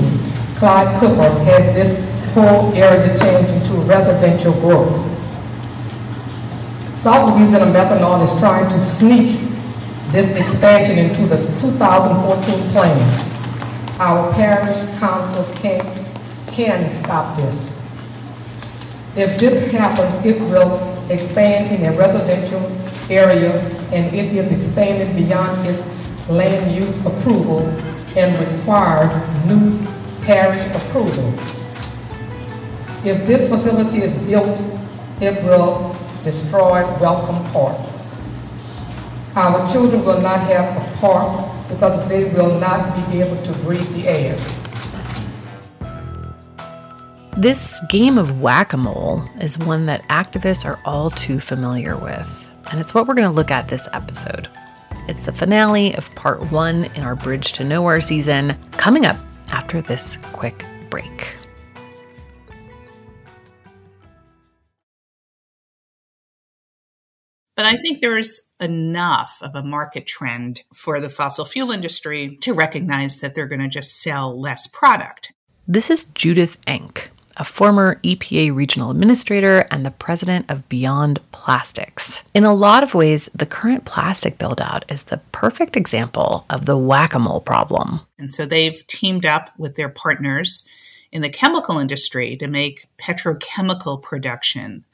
Clyde 0.57 0.99
Cooper 0.99 1.27
had 1.43 1.73
this 1.73 2.07
whole 2.35 2.71
area 2.75 3.17
changed 3.17 3.49
into 3.49 3.73
residential 3.89 4.53
growth. 4.53 4.93
South 6.95 7.35
Louisiana 7.35 7.65
Methanol 7.65 8.31
is 8.31 8.39
trying 8.39 8.69
to 8.69 8.79
sneak 8.79 9.39
this 10.11 10.31
expansion 10.39 10.99
into 10.99 11.25
the 11.25 11.37
2014 11.61 12.71
plan. 12.73 13.99
Our 13.99 14.31
parish 14.33 14.99
council 14.99 15.51
can, 15.55 15.81
can 16.45 16.91
stop 16.91 17.35
this. 17.37 17.75
If 19.17 19.39
this 19.39 19.71
happens, 19.71 20.13
it 20.23 20.39
will 20.41 20.77
expand 21.09 21.75
in 21.75 21.91
a 21.91 21.97
residential 21.97 22.80
area 23.11 23.51
and 23.91 24.15
it 24.15 24.33
is 24.33 24.51
expanded 24.51 25.15
beyond 25.15 25.67
its 25.67 25.85
land 26.29 26.73
use 26.73 27.05
approval 27.05 27.59
and 28.15 28.37
requires 28.39 29.11
new 29.45 29.77
parish 30.23 30.65
approval. 30.75 31.27
If 33.03 33.25
this 33.27 33.49
facility 33.49 33.99
is 34.03 34.17
built, 34.25 34.59
it 35.19 35.43
will 35.43 35.95
destroy 36.23 36.81
Welcome 36.99 37.43
Park. 37.51 37.77
Our 39.35 39.71
children 39.71 40.03
will 40.05 40.21
not 40.21 40.39
have 40.41 40.77
a 40.77 40.97
park 40.97 41.51
because 41.69 42.07
they 42.09 42.25
will 42.25 42.59
not 42.59 42.95
be 42.95 43.21
able 43.21 43.41
to 43.43 43.53
breathe 43.59 43.93
the 43.93 44.07
air. 44.07 44.39
This 47.37 47.81
game 47.89 48.17
of 48.17 48.41
whack 48.41 48.73
a 48.73 48.77
mole 48.77 49.23
is 49.39 49.57
one 49.57 49.85
that 49.87 50.07
activists 50.09 50.65
are 50.65 50.79
all 50.85 51.09
too 51.09 51.39
familiar 51.39 51.97
with, 51.97 52.50
and 52.71 52.79
it's 52.79 52.93
what 52.93 53.07
we're 53.07 53.13
going 53.13 53.27
to 53.27 53.33
look 53.33 53.51
at 53.51 53.67
this 53.67 53.87
episode. 53.93 54.47
It's 55.07 55.23
the 55.23 55.31
finale 55.31 55.93
of 55.95 56.13
part 56.15 56.51
one 56.51 56.85
in 56.95 57.03
our 57.03 57.15
Bridge 57.15 57.51
to 57.53 57.63
Nowhere 57.63 58.01
season, 58.01 58.55
coming 58.71 59.05
up 59.05 59.17
after 59.51 59.81
this 59.81 60.17
quick 60.31 60.65
break. 60.89 61.35
But 67.57 67.65
I 67.65 67.75
think 67.77 68.01
there's 68.01 68.41
enough 68.59 69.37
of 69.41 69.53
a 69.53 69.61
market 69.61 70.07
trend 70.07 70.63
for 70.73 70.99
the 70.99 71.09
fossil 71.09 71.45
fuel 71.45 71.71
industry 71.71 72.37
to 72.41 72.53
recognize 72.53 73.19
that 73.19 73.35
they're 73.35 73.47
going 73.47 73.61
to 73.61 73.67
just 73.67 74.01
sell 74.01 74.39
less 74.39 74.67
product. 74.67 75.33
This 75.67 75.91
is 75.91 76.05
Judith 76.05 76.59
Enck 76.65 77.09
a 77.37 77.43
former 77.43 77.95
EPA 78.03 78.55
regional 78.55 78.91
administrator 78.91 79.65
and 79.71 79.85
the 79.85 79.91
president 79.91 80.49
of 80.49 80.67
Beyond 80.69 81.19
Plastics. 81.31 82.23
In 82.33 82.43
a 82.43 82.53
lot 82.53 82.83
of 82.83 82.93
ways, 82.93 83.29
the 83.33 83.45
current 83.45 83.85
plastic 83.85 84.37
buildout 84.37 84.89
is 84.91 85.05
the 85.05 85.21
perfect 85.31 85.75
example 85.75 86.45
of 86.49 86.65
the 86.65 86.77
whack 86.77 87.13
a 87.13 87.19
mole 87.19 87.41
problem. 87.41 88.01
And 88.17 88.31
so 88.31 88.45
they've 88.45 88.85
teamed 88.87 89.25
up 89.25 89.51
with 89.57 89.75
their 89.75 89.89
partners 89.89 90.65
in 91.11 91.21
the 91.21 91.29
chemical 91.29 91.77
industry 91.77 92.35
to 92.37 92.47
make 92.47 92.87
petrochemical 92.97 94.01
production 94.01 94.85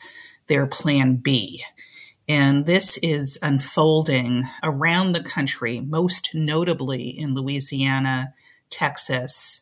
their 0.47 0.65
plan 0.65 1.17
B. 1.17 1.63
And 2.27 2.65
this 2.65 2.97
is 3.01 3.39
unfolding 3.41 4.49
around 4.63 5.13
the 5.13 5.23
country, 5.23 5.79
most 5.79 6.31
notably 6.33 7.09
in 7.09 7.33
Louisiana, 7.33 8.33
Texas, 8.69 9.61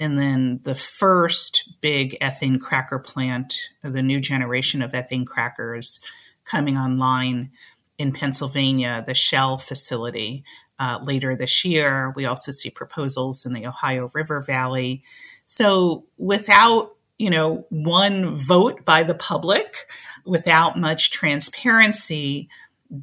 and 0.00 0.18
then 0.18 0.60
the 0.64 0.74
first 0.74 1.74
big 1.80 2.16
ethane 2.20 2.60
cracker 2.60 2.98
plant, 2.98 3.54
the 3.82 4.02
new 4.02 4.20
generation 4.20 4.82
of 4.82 4.92
ethane 4.92 5.26
crackers 5.26 6.00
coming 6.44 6.76
online 6.76 7.50
in 7.98 8.12
Pennsylvania, 8.12 9.04
the 9.06 9.14
Shell 9.14 9.58
facility 9.58 10.44
uh, 10.78 10.98
later 11.02 11.36
this 11.36 11.64
year. 11.64 12.12
We 12.16 12.26
also 12.26 12.50
see 12.50 12.70
proposals 12.70 13.46
in 13.46 13.52
the 13.52 13.66
Ohio 13.66 14.10
River 14.12 14.40
Valley. 14.40 15.02
So 15.46 16.04
without 16.18 16.96
you 17.18 17.30
know 17.30 17.64
one 17.70 18.34
vote 18.34 18.84
by 18.84 19.04
the 19.04 19.14
public, 19.14 19.90
without 20.24 20.78
much 20.78 21.10
transparency, 21.12 22.48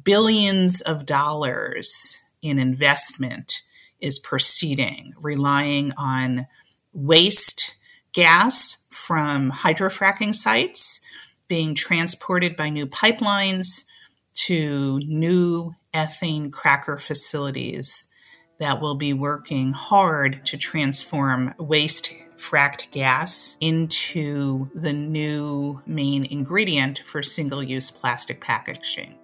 billions 0.04 0.82
of 0.82 1.06
dollars 1.06 2.20
in 2.42 2.58
investment 2.58 3.62
is 4.00 4.18
proceeding, 4.18 5.14
relying 5.18 5.92
on 5.96 6.46
waste 6.92 7.76
gas 8.12 8.78
from 8.90 9.50
hydrofracking 9.50 10.34
sites 10.34 11.00
being 11.48 11.74
transported 11.74 12.56
by 12.56 12.68
new 12.68 12.86
pipelines 12.86 13.84
to 14.34 14.98
new 15.00 15.74
ethane 15.94 16.50
cracker 16.50 16.98
facilities 16.98 18.08
that 18.58 18.80
will 18.80 18.94
be 18.94 19.12
working 19.12 19.72
hard 19.72 20.44
to 20.46 20.56
transform 20.56 21.54
waste 21.58 22.12
fracked 22.36 22.90
gas 22.90 23.56
into 23.60 24.70
the 24.74 24.92
new 24.92 25.80
main 25.86 26.24
ingredient 26.24 27.02
for 27.06 27.22
single 27.22 27.62
use 27.62 27.90
plastic 27.90 28.40
packaging. 28.40 29.18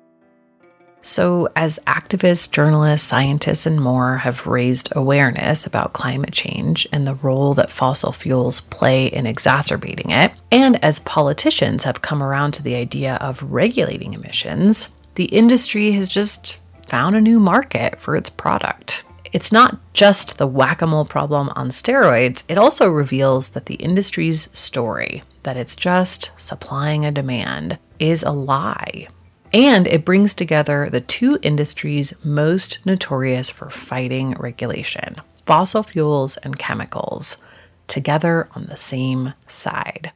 So, 1.00 1.48
as 1.54 1.78
activists, 1.86 2.50
journalists, 2.50 3.06
scientists, 3.06 3.66
and 3.66 3.80
more 3.80 4.18
have 4.18 4.46
raised 4.46 4.92
awareness 4.96 5.64
about 5.64 5.92
climate 5.92 6.32
change 6.32 6.88
and 6.92 7.06
the 7.06 7.14
role 7.14 7.54
that 7.54 7.70
fossil 7.70 8.12
fuels 8.12 8.62
play 8.62 9.06
in 9.06 9.26
exacerbating 9.26 10.10
it, 10.10 10.32
and 10.50 10.82
as 10.84 11.00
politicians 11.00 11.84
have 11.84 12.02
come 12.02 12.22
around 12.22 12.52
to 12.52 12.62
the 12.62 12.74
idea 12.74 13.14
of 13.16 13.42
regulating 13.42 14.12
emissions, 14.12 14.88
the 15.14 15.26
industry 15.26 15.92
has 15.92 16.08
just 16.08 16.60
found 16.88 17.14
a 17.14 17.20
new 17.20 17.38
market 17.38 18.00
for 18.00 18.16
its 18.16 18.30
product. 18.30 19.04
It's 19.32 19.52
not 19.52 19.78
just 19.92 20.38
the 20.38 20.46
whack 20.46 20.80
a 20.80 20.86
mole 20.86 21.04
problem 21.04 21.50
on 21.54 21.70
steroids, 21.70 22.44
it 22.48 22.58
also 22.58 22.90
reveals 22.90 23.50
that 23.50 23.66
the 23.66 23.74
industry's 23.76 24.48
story, 24.56 25.22
that 25.42 25.56
it's 25.56 25.76
just 25.76 26.32
supplying 26.36 27.04
a 27.04 27.12
demand, 27.12 27.78
is 27.98 28.22
a 28.22 28.30
lie. 28.30 29.08
And 29.52 29.86
it 29.86 30.04
brings 30.04 30.34
together 30.34 30.88
the 30.90 31.00
two 31.00 31.38
industries 31.42 32.12
most 32.22 32.78
notorious 32.84 33.50
for 33.50 33.70
fighting 33.70 34.32
regulation 34.32 35.16
fossil 35.46 35.82
fuels 35.82 36.36
and 36.38 36.58
chemicals 36.58 37.38
together 37.86 38.50
on 38.54 38.66
the 38.66 38.76
same 38.76 39.32
side. 39.46 40.12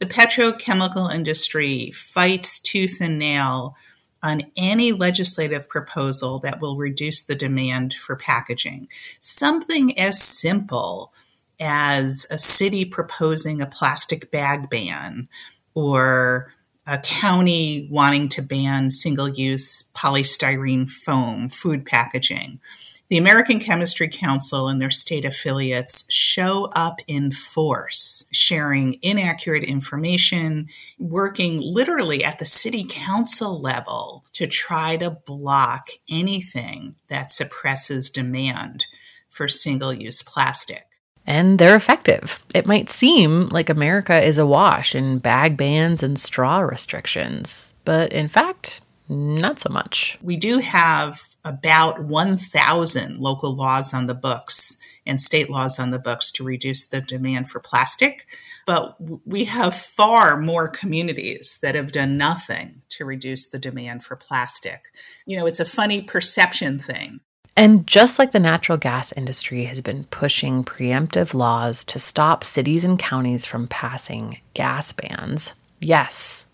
The 0.00 0.06
petrochemical 0.06 1.14
industry 1.14 1.90
fights 1.94 2.58
tooth 2.58 2.96
and 3.00 3.18
nail 3.18 3.76
on 4.22 4.40
any 4.56 4.92
legislative 4.92 5.68
proposal 5.68 6.38
that 6.38 6.60
will 6.60 6.76
reduce 6.78 7.24
the 7.24 7.34
demand 7.34 7.92
for 7.92 8.16
packaging. 8.16 8.88
Something 9.20 9.98
as 9.98 10.20
simple 10.20 11.12
as 11.60 12.26
a 12.30 12.38
city 12.38 12.84
proposing 12.84 13.60
a 13.60 13.66
plastic 13.66 14.30
bag 14.30 14.70
ban 14.70 15.28
or 15.74 16.52
a 16.86 16.98
county 16.98 17.86
wanting 17.90 18.28
to 18.30 18.42
ban 18.42 18.90
single 18.90 19.28
use 19.28 19.84
polystyrene 19.94 20.90
foam 20.90 21.48
food 21.48 21.86
packaging. 21.86 22.60
The 23.08 23.18
American 23.18 23.60
Chemistry 23.60 24.08
Council 24.08 24.68
and 24.68 24.80
their 24.80 24.90
state 24.90 25.26
affiliates 25.26 26.06
show 26.10 26.70
up 26.74 26.98
in 27.06 27.30
force, 27.30 28.26
sharing 28.32 28.98
inaccurate 29.02 29.64
information, 29.64 30.68
working 30.98 31.60
literally 31.60 32.24
at 32.24 32.38
the 32.38 32.46
city 32.46 32.86
council 32.88 33.60
level 33.60 34.24
to 34.32 34.46
try 34.46 34.96
to 34.96 35.10
block 35.10 35.88
anything 36.10 36.94
that 37.08 37.30
suppresses 37.30 38.08
demand 38.08 38.86
for 39.28 39.46
single 39.46 39.92
use 39.92 40.22
plastic 40.22 40.86
and 41.26 41.58
they're 41.58 41.76
effective. 41.76 42.38
It 42.54 42.66
might 42.66 42.90
seem 42.90 43.48
like 43.48 43.68
America 43.68 44.20
is 44.20 44.38
awash 44.38 44.94
in 44.94 45.18
bag 45.18 45.56
bans 45.56 46.02
and 46.02 46.18
straw 46.18 46.60
restrictions, 46.60 47.74
but 47.84 48.12
in 48.12 48.28
fact, 48.28 48.80
not 49.08 49.58
so 49.58 49.70
much. 49.70 50.18
We 50.22 50.36
do 50.36 50.58
have 50.58 51.20
about 51.44 52.04
1,000 52.04 53.18
local 53.18 53.54
laws 53.54 53.92
on 53.92 54.06
the 54.06 54.14
books 54.14 54.76
and 55.04 55.20
state 55.20 55.50
laws 55.50 55.78
on 55.78 55.90
the 55.90 55.98
books 55.98 56.30
to 56.32 56.44
reduce 56.44 56.86
the 56.86 57.00
demand 57.00 57.50
for 57.50 57.60
plastic. 57.60 58.26
But 58.64 58.96
we 59.26 59.44
have 59.46 59.74
far 59.74 60.38
more 60.38 60.68
communities 60.68 61.58
that 61.62 61.74
have 61.74 61.90
done 61.90 62.16
nothing 62.16 62.82
to 62.90 63.04
reduce 63.04 63.48
the 63.48 63.58
demand 63.58 64.04
for 64.04 64.14
plastic. 64.14 64.82
You 65.26 65.36
know, 65.36 65.46
it's 65.46 65.58
a 65.58 65.64
funny 65.64 66.02
perception 66.02 66.78
thing. 66.78 67.20
And 67.56 67.86
just 67.86 68.18
like 68.18 68.32
the 68.32 68.40
natural 68.40 68.78
gas 68.78 69.12
industry 69.12 69.64
has 69.64 69.82
been 69.82 70.04
pushing 70.04 70.64
preemptive 70.64 71.34
laws 71.34 71.84
to 71.86 71.98
stop 71.98 72.44
cities 72.44 72.84
and 72.84 72.98
counties 72.98 73.44
from 73.44 73.68
passing 73.68 74.40
gas 74.54 74.92
bans, 74.92 75.52
yes, 75.78 76.46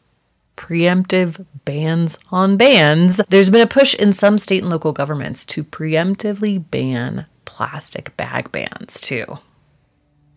preemptive 0.57 1.47
bans 1.65 2.19
on 2.33 2.57
bans, 2.57 3.21
there's 3.29 3.51
been 3.51 3.61
a 3.61 3.67
push 3.67 3.95
in 3.95 4.13
some 4.13 4.39
state 4.39 4.63
and 4.63 4.71
local 4.71 4.93
governments 4.93 5.45
to 5.45 5.63
preemptively 5.63 6.63
ban 6.71 7.27
plastic 7.45 8.17
bag 8.17 8.51
bans 8.51 9.01
too. 9.01 9.25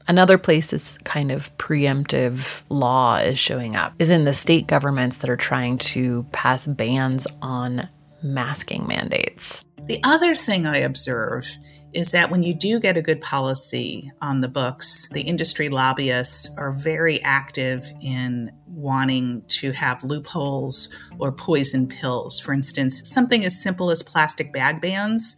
Another 0.07 0.37
place 0.37 0.69
this 0.69 0.97
kind 0.99 1.31
of 1.31 1.55
preemptive 1.57 2.63
law 2.69 3.17
is 3.17 3.39
showing 3.39 3.75
up 3.75 3.93
is 3.97 4.09
in 4.11 4.25
the 4.25 4.33
state 4.33 4.67
governments 4.67 5.19
that 5.19 5.29
are 5.29 5.37
trying 5.37 5.77
to 5.77 6.23
pass 6.31 6.67
bans 6.67 7.25
on 7.41 7.87
masking 8.21 8.87
mandates. 8.87 9.63
The 9.91 9.99
other 10.05 10.35
thing 10.35 10.65
I 10.65 10.77
observe 10.77 11.45
is 11.91 12.11
that 12.11 12.31
when 12.31 12.43
you 12.43 12.53
do 12.53 12.79
get 12.79 12.95
a 12.95 13.01
good 13.01 13.19
policy 13.19 14.09
on 14.21 14.39
the 14.39 14.47
books, 14.47 15.09
the 15.09 15.19
industry 15.19 15.67
lobbyists 15.67 16.49
are 16.57 16.71
very 16.71 17.21
active 17.23 17.91
in 17.99 18.53
wanting 18.67 19.43
to 19.49 19.73
have 19.73 20.01
loopholes 20.05 20.97
or 21.19 21.33
poison 21.33 21.89
pills. 21.89 22.39
For 22.39 22.53
instance, 22.53 23.01
something 23.03 23.43
as 23.43 23.61
simple 23.61 23.91
as 23.91 24.01
plastic 24.01 24.53
bag 24.53 24.79
bans, 24.79 25.35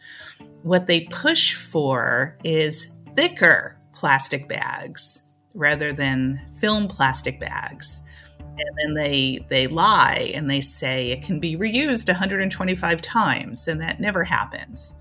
what 0.61 0.85
they 0.85 1.01
push 1.05 1.55
for 1.55 2.37
is 2.43 2.91
thicker 3.15 3.79
plastic 3.91 4.47
bags 4.47 5.23
rather 5.55 5.91
than 5.91 6.39
film 6.59 6.87
plastic 6.87 7.39
bags 7.39 8.03
and 8.57 8.77
then 8.77 8.93
they 8.93 9.45
they 9.49 9.67
lie 9.67 10.31
and 10.33 10.49
they 10.49 10.61
say 10.61 11.11
it 11.11 11.23
can 11.23 11.39
be 11.39 11.55
reused 11.55 12.07
125 12.07 13.01
times 13.01 13.67
and 13.67 13.81
that 13.81 13.99
never 13.99 14.23
happens 14.23 14.95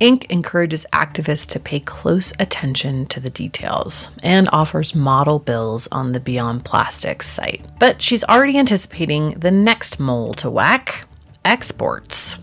Enck 0.00 0.26
encourages 0.26 0.84
activists 0.92 1.48
to 1.48 1.60
pay 1.60 1.80
close 1.80 2.30
attention 2.38 3.06
to 3.06 3.18
the 3.18 3.30
details 3.30 4.08
and 4.22 4.46
offers 4.52 4.94
model 4.94 5.38
bills 5.38 5.88
on 5.90 6.12
the 6.12 6.20
Beyond 6.20 6.66
Plastics 6.66 7.26
site. 7.26 7.64
But 7.80 8.02
she's 8.02 8.22
already 8.24 8.58
anticipating 8.58 9.30
the 9.38 9.50
next 9.50 9.98
mole 9.98 10.34
to 10.34 10.50
whack 10.50 11.08
exports. 11.46 12.36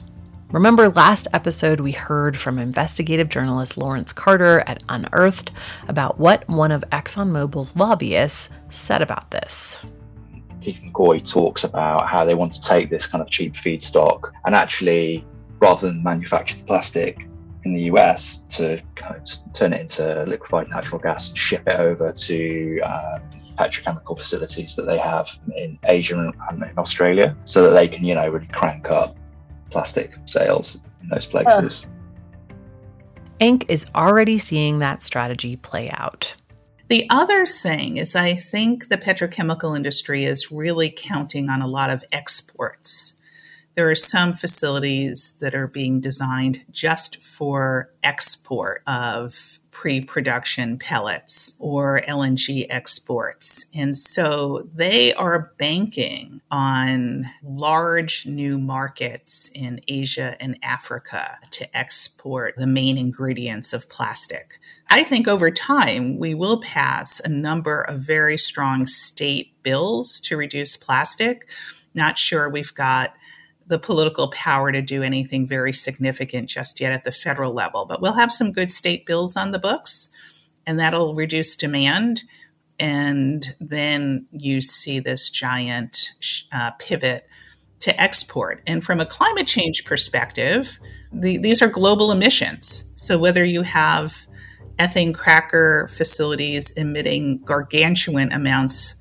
Remember 0.49 0.89
last 0.89 1.27
episode 1.31 1.79
we 1.79 1.91
heard 1.91 2.37
from 2.37 2.57
investigative 2.57 3.29
journalist 3.29 3.77
Lawrence 3.77 4.13
Carter 4.13 4.63
at 4.65 4.81
Unearthed 4.89 5.51
about 5.87 6.19
what 6.19 6.47
one 6.47 6.71
of 6.71 6.83
ExxonMobil's 6.91 7.75
lobbyists 7.75 8.49
said 8.69 9.03
about 9.03 9.29
this. 9.29 9.83
Keith 10.63 10.81
McCoy 10.85 11.29
talks 11.29 11.65
about 11.65 12.07
how 12.07 12.23
they 12.23 12.35
want 12.35 12.53
to 12.53 12.61
take 12.61 12.89
this 12.89 13.05
kind 13.05 13.21
of 13.21 13.29
cheap 13.29 13.53
feedstock 13.53 14.31
and 14.45 14.55
actually, 14.55 15.25
rather 15.59 15.87
than 15.87 16.01
manufacture 16.03 16.57
the 16.57 16.63
plastic 16.63 17.27
in 17.65 17.73
the 17.73 17.81
US, 17.93 18.43
to 18.57 18.81
kind 18.95 19.15
of 19.15 19.53
turn 19.53 19.73
it 19.73 19.81
into 19.81 20.23
liquefied 20.23 20.69
natural 20.69 21.01
gas 21.01 21.29
and 21.29 21.37
ship 21.37 21.63
it 21.67 21.79
over 21.79 22.11
to 22.13 22.79
um, 22.81 23.21
petrochemical 23.55 24.17
facilities 24.17 24.75
that 24.75 24.83
they 24.83 24.97
have 24.97 25.29
in 25.55 25.77
Asia 25.85 26.31
and 26.49 26.63
in 26.63 26.77
Australia, 26.77 27.35
so 27.45 27.63
that 27.63 27.71
they 27.71 27.87
can, 27.87 28.05
you 28.05 28.15
know, 28.15 28.27
really 28.27 28.47
crank 28.47 28.89
up 28.89 29.17
plastic 29.69 30.15
sales 30.25 30.81
in 31.01 31.09
those 31.09 31.25
places. 31.25 31.87
Enck 33.41 33.65
is 33.67 33.85
already 33.95 34.37
seeing 34.37 34.79
that 34.79 35.03
strategy 35.03 35.57
play 35.57 35.89
out. 35.91 36.35
The 36.89 37.07
other 37.09 37.45
thing 37.45 37.97
is, 37.97 38.15
I 38.15 38.35
think 38.35 38.89
the 38.89 38.97
petrochemical 38.97 39.75
industry 39.75 40.25
is 40.25 40.51
really 40.51 40.93
counting 40.95 41.49
on 41.49 41.61
a 41.61 41.67
lot 41.67 41.89
of 41.89 42.03
exports. 42.11 43.15
There 43.75 43.89
are 43.89 43.95
some 43.95 44.33
facilities 44.33 45.35
that 45.39 45.55
are 45.55 45.67
being 45.67 46.01
designed 46.01 46.61
just 46.71 47.23
for 47.23 47.89
export 48.03 48.83
of 48.85 49.59
pre 49.73 49.99
production 50.01 50.77
pellets 50.77 51.55
or 51.59 52.01
LNG 52.07 52.65
exports. 52.69 53.65
And 53.73 53.97
so 53.97 54.67
they 54.73 55.13
are 55.15 55.51
banking 55.57 56.41
on 56.51 57.25
large 57.43 58.25
new 58.25 58.57
markets 58.57 59.49
in 59.53 59.81
Asia 59.87 60.37
and 60.39 60.57
Africa 60.63 61.39
to 61.51 61.77
export 61.77 62.55
the 62.57 62.67
main 62.67 62.97
ingredients 62.97 63.73
of 63.73 63.89
plastic. 63.89 64.59
I 64.89 65.03
think 65.03 65.27
over 65.27 65.51
time, 65.51 66.17
we 66.19 66.35
will 66.35 66.61
pass 66.61 67.19
a 67.19 67.29
number 67.29 67.81
of 67.81 67.99
very 68.01 68.37
strong 68.37 68.85
state 68.85 69.51
bills 69.63 70.19
to 70.21 70.37
reduce 70.37 70.77
plastic. 70.77 71.49
Not 71.93 72.17
sure 72.17 72.47
we've 72.49 72.73
got 72.73 73.13
the 73.67 73.79
political 73.79 74.29
power 74.31 74.71
to 74.71 74.81
do 74.81 75.03
anything 75.03 75.47
very 75.47 75.73
significant 75.73 76.49
just 76.49 76.79
yet 76.79 76.91
at 76.91 77.05
the 77.05 77.11
federal 77.11 77.53
level. 77.53 77.85
But 77.85 78.01
we'll 78.01 78.13
have 78.13 78.31
some 78.31 78.51
good 78.51 78.71
state 78.71 79.05
bills 79.05 79.37
on 79.37 79.51
the 79.51 79.59
books, 79.59 80.09
and 80.65 80.79
that'll 80.79 81.15
reduce 81.15 81.55
demand. 81.55 82.23
And 82.79 83.55
then 83.59 84.25
you 84.31 84.61
see 84.61 84.99
this 84.99 85.29
giant 85.29 86.11
uh, 86.51 86.71
pivot 86.71 87.27
to 87.79 88.01
export. 88.01 88.61
And 88.65 88.83
from 88.83 88.99
a 88.99 89.05
climate 89.05 89.47
change 89.47 89.85
perspective, 89.85 90.79
the, 91.11 91.37
these 91.37 91.61
are 91.61 91.67
global 91.67 92.11
emissions. 92.11 92.91
So 92.95 93.19
whether 93.19 93.43
you 93.43 93.61
have 93.61 94.25
ethane 94.79 95.13
cracker 95.13 95.87
facilities 95.89 96.71
emitting 96.71 97.39
gargantuan 97.45 98.31
amounts 98.31 98.95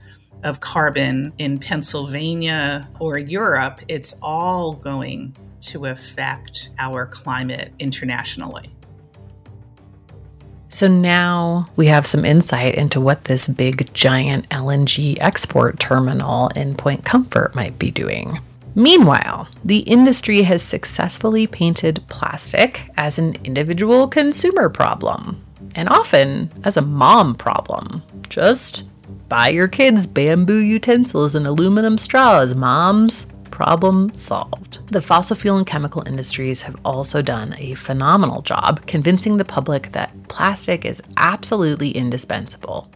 of 0.44 0.60
carbon 0.60 1.32
in 1.38 1.58
Pennsylvania 1.58 2.88
or 2.98 3.18
Europe, 3.18 3.80
it's 3.88 4.16
all 4.22 4.72
going 4.72 5.36
to 5.60 5.86
affect 5.86 6.70
our 6.78 7.06
climate 7.06 7.72
internationally. 7.78 8.70
So 10.68 10.88
now 10.88 11.66
we 11.76 11.86
have 11.86 12.06
some 12.06 12.24
insight 12.24 12.76
into 12.76 13.00
what 13.00 13.24
this 13.24 13.46
big 13.46 13.92
giant 13.92 14.48
LNG 14.48 15.18
export 15.20 15.78
terminal 15.78 16.48
in 16.56 16.74
Point 16.74 17.04
Comfort 17.04 17.54
might 17.54 17.78
be 17.78 17.90
doing. 17.90 18.40
Meanwhile, 18.74 19.48
the 19.62 19.80
industry 19.80 20.42
has 20.42 20.62
successfully 20.62 21.46
painted 21.46 22.02
plastic 22.08 22.88
as 22.96 23.18
an 23.18 23.36
individual 23.44 24.08
consumer 24.08 24.70
problem, 24.70 25.44
and 25.74 25.90
often 25.90 26.50
as 26.64 26.78
a 26.78 26.82
mom 26.82 27.34
problem. 27.34 28.02
Just 28.30 28.84
Buy 29.32 29.48
your 29.48 29.66
kids 29.66 30.06
bamboo 30.06 30.58
utensils 30.58 31.34
and 31.34 31.46
aluminum 31.46 31.96
straws, 31.96 32.54
moms. 32.54 33.24
Problem 33.50 34.14
solved. 34.14 34.86
The 34.92 35.00
fossil 35.00 35.34
fuel 35.36 35.56
and 35.56 35.66
chemical 35.66 36.06
industries 36.06 36.60
have 36.60 36.76
also 36.84 37.22
done 37.22 37.54
a 37.56 37.72
phenomenal 37.72 38.42
job 38.42 38.84
convincing 38.86 39.38
the 39.38 39.44
public 39.46 39.92
that 39.92 40.12
plastic 40.28 40.84
is 40.84 41.00
absolutely 41.16 41.92
indispensable 41.92 42.90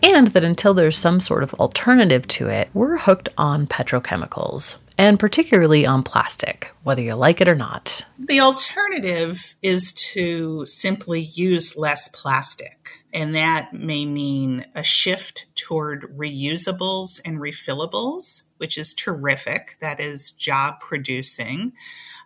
and 0.00 0.28
that 0.28 0.44
until 0.44 0.74
there's 0.74 0.96
some 0.96 1.18
sort 1.18 1.42
of 1.42 1.54
alternative 1.54 2.28
to 2.28 2.46
it, 2.46 2.68
we're 2.72 2.98
hooked 2.98 3.30
on 3.36 3.66
petrochemicals, 3.66 4.76
and 4.96 5.18
particularly 5.18 5.84
on 5.84 6.04
plastic, 6.04 6.70
whether 6.84 7.02
you 7.02 7.16
like 7.16 7.40
it 7.40 7.48
or 7.48 7.56
not. 7.56 8.06
The 8.16 8.38
alternative 8.38 9.56
is 9.60 9.92
to 10.12 10.66
simply 10.66 11.20
use 11.20 11.76
less 11.76 12.06
plastic. 12.12 12.83
And 13.14 13.34
that 13.36 13.72
may 13.72 14.04
mean 14.04 14.66
a 14.74 14.82
shift 14.82 15.46
toward 15.54 16.02
reusables 16.18 17.20
and 17.24 17.38
refillables, 17.38 18.42
which 18.56 18.76
is 18.76 18.92
terrific. 18.92 19.76
That 19.80 20.00
is 20.00 20.32
job 20.32 20.80
producing. 20.80 21.72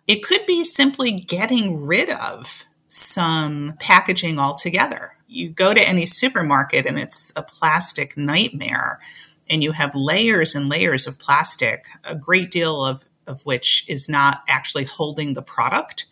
It 0.07 0.23
could 0.23 0.45
be 0.47 0.63
simply 0.63 1.11
getting 1.11 1.85
rid 1.85 2.09
of 2.09 2.65
some 2.87 3.75
packaging 3.79 4.39
altogether. 4.39 5.13
You 5.27 5.49
go 5.49 5.75
to 5.75 5.87
any 5.87 6.07
supermarket 6.07 6.87
and 6.87 6.97
it's 6.97 7.31
a 7.35 7.43
plastic 7.43 8.17
nightmare, 8.17 8.99
and 9.47 9.61
you 9.61 9.73
have 9.73 9.93
layers 9.93 10.55
and 10.55 10.69
layers 10.69 11.05
of 11.05 11.19
plastic, 11.19 11.85
a 12.03 12.15
great 12.15 12.49
deal 12.49 12.83
of, 12.83 13.05
of 13.27 13.43
which 13.43 13.85
is 13.87 14.09
not 14.09 14.41
actually 14.47 14.85
holding 14.85 15.35
the 15.35 15.43
product. 15.43 16.07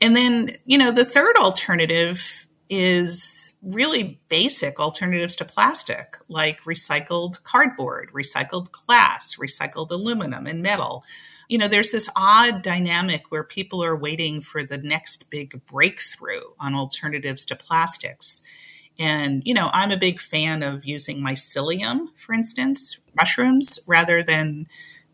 And 0.00 0.16
then, 0.16 0.50
you 0.64 0.78
know, 0.78 0.90
the 0.90 1.04
third 1.04 1.36
alternative 1.36 2.45
is 2.68 3.54
really 3.62 4.20
basic 4.28 4.80
alternatives 4.80 5.36
to 5.36 5.44
plastic, 5.44 6.16
like 6.28 6.62
recycled 6.62 7.42
cardboard, 7.42 8.10
recycled 8.12 8.70
glass, 8.72 9.36
recycled 9.36 9.90
aluminum 9.90 10.46
and 10.46 10.62
metal. 10.62 11.04
You 11.48 11.58
know, 11.58 11.68
there's 11.68 11.92
this 11.92 12.10
odd 12.16 12.62
dynamic 12.62 13.30
where 13.30 13.44
people 13.44 13.82
are 13.84 13.96
waiting 13.96 14.40
for 14.40 14.64
the 14.64 14.78
next 14.78 15.30
big 15.30 15.64
breakthrough 15.66 16.42
on 16.58 16.74
alternatives 16.74 17.44
to 17.46 17.56
plastics. 17.56 18.42
And, 18.98 19.42
you 19.44 19.54
know, 19.54 19.70
I'm 19.72 19.92
a 19.92 19.96
big 19.96 20.20
fan 20.20 20.62
of 20.62 20.84
using 20.84 21.20
mycelium, 21.20 22.08
for 22.16 22.32
instance, 22.32 22.98
mushrooms, 23.14 23.78
rather 23.86 24.22
than 24.22 24.66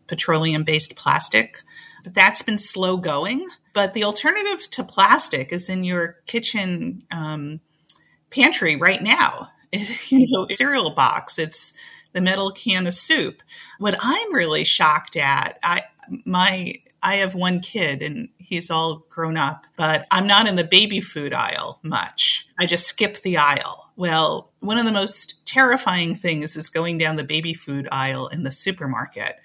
petroleum 0.07 0.63
based 0.63 0.95
plastic. 0.95 1.61
But 2.03 2.15
that's 2.15 2.41
been 2.41 2.57
slow 2.57 2.97
going. 2.97 3.47
But 3.73 3.93
the 3.93 4.03
alternative 4.03 4.69
to 4.71 4.83
plastic 4.83 5.51
is 5.51 5.69
in 5.69 5.83
your 5.83 6.17
kitchen 6.25 7.03
um, 7.11 7.59
pantry 8.29 8.75
right 8.75 9.01
now. 9.01 9.49
It, 9.75 10.11
you 10.11 10.23
know, 10.29 10.45
cereal 10.51 10.91
box. 10.91 11.39
It's 11.39 11.73
the 12.11 12.21
metal 12.21 12.51
can 12.51 12.85
of 12.85 12.93
soup. 12.93 13.41
What 13.79 13.97
I'm 13.99 14.31
really 14.31 14.63
shocked 14.63 15.17
at, 15.17 15.57
I 15.63 15.81
my 16.25 16.75
I 17.01 17.15
have 17.15 17.35
one 17.35 17.59
kid 17.59 18.01
and 18.01 18.29
he's 18.37 18.69
all 18.69 19.05
grown 19.09 19.35
up, 19.35 19.65
but 19.75 20.07
I'm 20.09 20.25
not 20.25 20.47
in 20.47 20.55
the 20.55 20.63
baby 20.63 21.01
food 21.01 21.33
aisle 21.33 21.79
much. 21.83 22.47
I 22.59 22.65
just 22.65 22.87
skip 22.87 23.17
the 23.21 23.37
aisle. 23.37 23.91
Well, 23.95 24.51
one 24.59 24.77
of 24.77 24.85
the 24.85 24.91
most 24.91 25.45
terrifying 25.45 26.15
things 26.15 26.55
is 26.55 26.69
going 26.69 26.97
down 26.97 27.17
the 27.17 27.23
baby 27.23 27.53
food 27.53 27.87
aisle 27.91 28.27
in 28.27 28.43
the 28.43 28.51
supermarket 28.51 29.39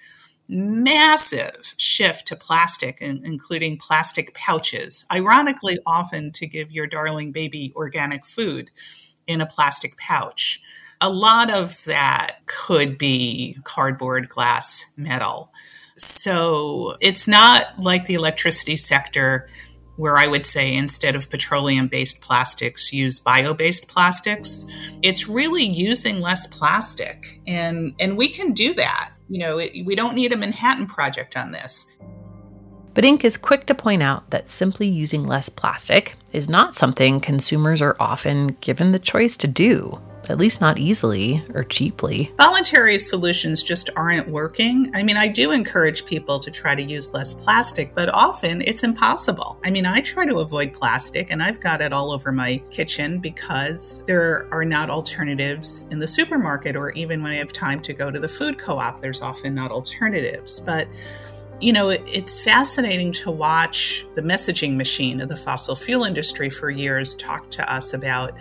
massive 0.49 1.75
shift 1.77 2.27
to 2.27 2.35
plastic, 2.35 2.97
including 3.01 3.77
plastic 3.77 4.33
pouches, 4.33 5.05
ironically, 5.11 5.79
often 5.85 6.31
to 6.31 6.47
give 6.47 6.71
your 6.71 6.87
darling 6.87 7.31
baby 7.31 7.71
organic 7.75 8.25
food 8.25 8.71
in 9.27 9.41
a 9.41 9.45
plastic 9.45 9.95
pouch. 9.97 10.59
A 11.01 11.09
lot 11.09 11.51
of 11.51 11.81
that 11.85 12.39
could 12.47 12.97
be 12.97 13.57
cardboard, 13.63 14.27
glass, 14.27 14.85
metal. 14.97 15.53
So 15.97 16.95
it's 16.99 17.27
not 17.27 17.79
like 17.79 18.05
the 18.05 18.15
electricity 18.15 18.75
sector 18.75 19.47
where 19.97 20.17
I 20.17 20.27
would 20.27 20.45
say 20.45 20.73
instead 20.73 21.15
of 21.15 21.29
petroleum 21.29 21.89
based 21.89 22.21
plastics, 22.21 22.91
use 22.91 23.19
bio 23.19 23.53
based 23.53 23.89
plastics. 23.89 24.65
It's 25.03 25.27
really 25.27 25.65
using 25.65 26.21
less 26.21 26.47
plastic. 26.47 27.41
And, 27.45 27.93
and 27.99 28.17
we 28.17 28.29
can 28.29 28.53
do 28.53 28.73
that 28.75 29.11
you 29.29 29.39
know, 29.39 29.59
it, 29.59 29.85
we 29.85 29.95
don't 29.95 30.15
need 30.15 30.31
a 30.31 30.37
Manhattan 30.37 30.87
Project 30.87 31.37
on 31.37 31.51
this. 31.51 31.85
But 32.93 33.03
Enck 33.03 33.23
is 33.23 33.37
quick 33.37 33.65
to 33.67 33.75
point 33.75 34.03
out 34.03 34.29
that 34.31 34.49
simply 34.49 34.87
using 34.87 35.23
less 35.23 35.47
plastic 35.47 36.15
is 36.33 36.49
not 36.49 36.75
something 36.75 37.21
consumers 37.21 37.81
are 37.81 37.95
often 37.99 38.57
given 38.61 38.91
the 38.91 38.99
choice 38.99 39.37
to 39.37 39.47
do 39.47 40.01
at 40.29 40.37
least 40.37 40.61
not 40.61 40.77
easily 40.77 41.43
or 41.55 41.63
cheaply. 41.63 42.31
Voluntary 42.37 42.99
solutions 42.99 43.63
just 43.63 43.89
aren't 43.95 44.29
working. 44.29 44.91
I 44.93 45.01
mean, 45.01 45.17
I 45.17 45.27
do 45.27 45.51
encourage 45.51 46.05
people 46.05 46.39
to 46.39 46.51
try 46.51 46.75
to 46.75 46.83
use 46.83 47.13
less 47.13 47.33
plastic, 47.33 47.95
but 47.95 48.13
often 48.13 48.61
it's 48.61 48.83
impossible. 48.83 49.59
I 49.65 49.71
mean, 49.71 49.85
I 49.85 50.01
try 50.01 50.25
to 50.25 50.39
avoid 50.39 50.71
plastic 50.73 51.31
and 51.31 51.41
I've 51.41 51.59
got 51.59 51.81
it 51.81 51.91
all 51.91 52.11
over 52.11 52.31
my 52.31 52.57
kitchen 52.69 53.19
because 53.19 54.05
there 54.05 54.47
are 54.51 54.63
not 54.63 54.89
alternatives 54.89 55.87
in 55.89 55.99
the 55.99 56.07
supermarket 56.07 56.75
or 56.75 56.91
even 56.91 57.23
when 57.23 57.31
I 57.31 57.37
have 57.37 57.51
time 57.51 57.81
to 57.81 57.93
go 57.93 58.11
to 58.11 58.19
the 58.19 58.29
food 58.29 58.59
co 58.59 58.77
op, 58.77 59.01
there's 59.01 59.21
often 59.21 59.55
not 59.55 59.71
alternatives. 59.71 60.59
But 60.59 60.87
you 61.61 61.73
know, 61.73 61.89
it's 61.89 62.39
fascinating 62.39 63.11
to 63.11 63.31
watch 63.31 64.05
the 64.15 64.21
messaging 64.21 64.77
machine 64.77 65.19
of 65.19 65.27
the 65.27 65.35
fossil 65.35 65.75
fuel 65.75 66.05
industry 66.05 66.49
for 66.49 66.69
years 66.69 67.15
talk 67.15 67.51
to 67.51 67.73
us 67.73 67.93
about 67.93 68.33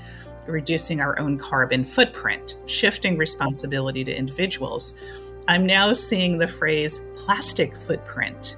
reducing 0.49 1.01
our 1.01 1.19
own 1.19 1.39
carbon 1.39 1.85
footprint, 1.85 2.59
shifting 2.67 3.17
responsibility 3.17 4.05
to 4.05 4.15
individuals. 4.15 5.01
I'm 5.47 5.65
now 5.65 5.93
seeing 5.93 6.39
the 6.39 6.49
phrase 6.49 7.01
plastic 7.15 7.77
footprint 7.77 8.57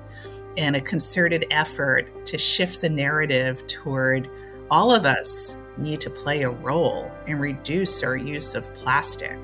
and 0.56 0.76
a 0.76 0.80
concerted 0.80 1.46
effort 1.50 2.26
to 2.26 2.38
shift 2.38 2.80
the 2.80 2.90
narrative 2.90 3.66
toward 3.66 4.28
all 4.70 4.94
of 4.94 5.04
us 5.04 5.56
need 5.76 6.00
to 6.00 6.10
play 6.10 6.42
a 6.42 6.50
role 6.50 7.10
and 7.26 7.40
reduce 7.40 8.02
our 8.02 8.16
use 8.16 8.54
of 8.54 8.72
plastic. 8.74 9.38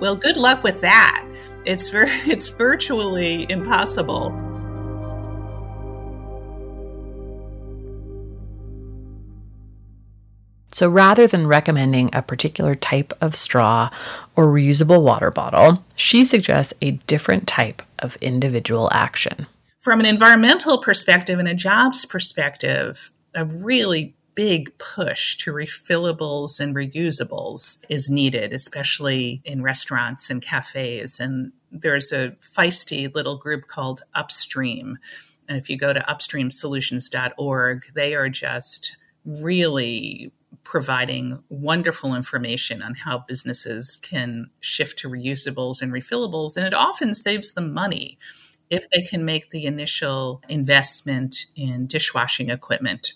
Well, 0.00 0.16
good 0.16 0.36
luck 0.36 0.62
with 0.62 0.80
that. 0.80 1.26
It's, 1.64 1.90
it's 1.94 2.48
virtually 2.48 3.46
impossible. 3.50 4.51
So 10.72 10.88
rather 10.88 11.26
than 11.26 11.46
recommending 11.46 12.10
a 12.12 12.22
particular 12.22 12.74
type 12.74 13.12
of 13.20 13.36
straw 13.36 13.90
or 14.34 14.46
reusable 14.46 15.02
water 15.02 15.30
bottle, 15.30 15.84
she 15.94 16.24
suggests 16.24 16.72
a 16.80 16.92
different 17.06 17.46
type 17.46 17.82
of 17.98 18.16
individual 18.16 18.88
action. 18.92 19.46
From 19.80 20.00
an 20.00 20.06
environmental 20.06 20.78
perspective 20.78 21.38
and 21.38 21.48
a 21.48 21.54
jobs 21.54 22.06
perspective, 22.06 23.10
a 23.34 23.44
really 23.44 24.14
big 24.34 24.76
push 24.78 25.36
to 25.36 25.52
refillables 25.52 26.58
and 26.58 26.74
reusables 26.74 27.84
is 27.88 28.10
needed, 28.10 28.52
especially 28.52 29.42
in 29.44 29.62
restaurants 29.62 30.30
and 30.30 30.40
cafes. 30.40 31.20
And 31.20 31.52
there's 31.70 32.12
a 32.12 32.34
feisty 32.40 33.14
little 33.14 33.36
group 33.36 33.66
called 33.66 34.02
Upstream. 34.14 34.98
And 35.48 35.58
if 35.58 35.68
you 35.68 35.76
go 35.76 35.92
to 35.92 36.00
upstreamsolutions.org, 36.00 37.84
they 37.94 38.14
are 38.14 38.28
just 38.28 38.96
really 39.24 40.32
providing 40.64 41.42
wonderful 41.48 42.14
information 42.14 42.82
on 42.82 42.94
how 42.94 43.24
businesses 43.26 43.96
can 43.96 44.50
shift 44.60 44.98
to 45.00 45.08
reusables 45.08 45.82
and 45.82 45.92
refillables. 45.92 46.56
And 46.56 46.66
it 46.66 46.74
often 46.74 47.14
saves 47.14 47.52
them 47.52 47.72
money 47.72 48.18
if 48.70 48.88
they 48.90 49.02
can 49.02 49.24
make 49.24 49.50
the 49.50 49.66
initial 49.66 50.40
investment 50.48 51.46
in 51.56 51.86
dishwashing 51.86 52.48
equipment. 52.48 53.12